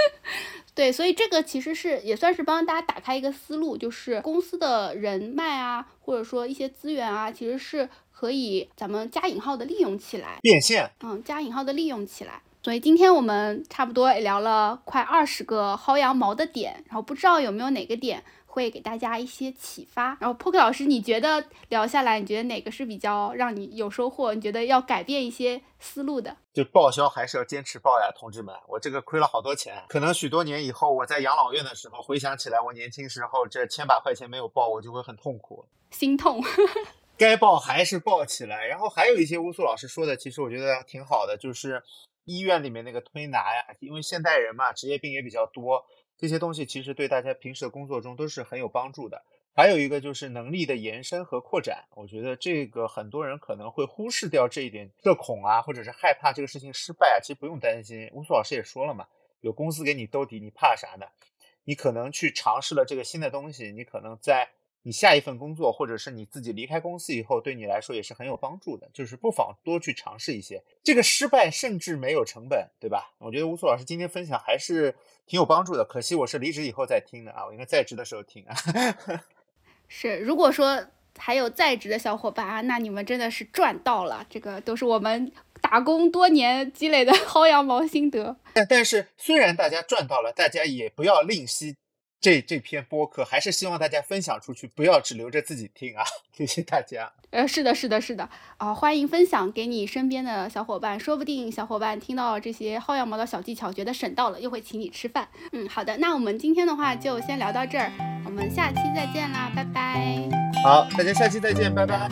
[0.74, 7.86] 对，所以这个其实是也算是帮大家打开一个思路，就是公司的人脉啊，或者说一些资源啊，其实是。
[8.18, 12.42] 可以，咱们加引号的利用起来，变现，嗯，加引号的利用起来。
[12.64, 20.16] 所以今天我们差不多也聊了快二十个薅羊毛的点，然后不知道有没有哪个点会给大家一些启发。
[20.20, 24.34] 然后 p o k 老师，你觉得聊下来，你觉得哪个是比较让你有收获？
[24.34, 26.36] 你觉得要改变一些思路的？
[26.52, 36.42] 就报销还是要坚持报呀，同志们，我这个亏了好多钱，可能许多年以后我在养老院的时候回想起来，我年轻时候这千把块钱没有报，我就会很痛苦，心痛。
[37.18, 41.82] 该报还是报起来，然后还有一些乌苏老师说的，其实我觉得挺好的，就是
[42.24, 45.84] 医院里面那个推拿呀，因为现代人嘛，职业病也比较多，
[46.16, 49.20] 这些东西其实对大家平时的工作中都是很有帮助的。
[49.52, 58.08] 还有一个就是能力的延伸和扩展，我觉得这个很多人可能会忽视掉这一点，社恐啊，或者是害怕这个事情失败啊，其实不用担心。
[58.12, 59.08] 乌苏老师也说了嘛，
[59.40, 61.06] 有公司给你兜底，你怕啥呢？
[61.64, 64.48] 你可能去尝试了这个新的东西，你可能在。
[64.88, 68.88] 你下一份工作，或者是你自己离开公司以后，对你来说也是很有帮助的。
[68.94, 73.12] 就是不妨多去尝试一些，这个失败甚至没有成本，对吧？
[73.18, 74.94] 我觉得吴苏老师今天分享还是
[75.26, 75.84] 挺有帮助的。
[75.84, 78.56] 可惜我是离职以后再听的啊，我应该在职的时候听啊。
[79.88, 80.82] 是，如果说
[81.18, 84.26] 还有在职的小伙伴啊，那你们真的是赚到了。
[84.30, 85.30] 这个都是我们
[85.60, 88.34] 打工多年积累的薅羊毛心得。
[88.54, 91.76] 但但是虽然大家赚到了，大家也不要吝惜。
[92.20, 96.02] 这这篇播客还是希望大家分享出去，不要只留着自己听啊！
[96.32, 97.12] 谢谢大家。
[97.30, 98.28] 呃，是的，是的，是的。
[98.56, 105.28] 啊，欢迎分享给你身边的小伙伴，说不定小伙伴听到这些薅羊毛的小技巧，觉得省到了，又会请你吃饭。
[105.52, 107.92] 嗯，好的，那我们今天的话就先聊到这儿，
[108.24, 110.18] 我们下期再见啦，拜拜。
[110.64, 112.10] 好，大家下期再见，拜拜。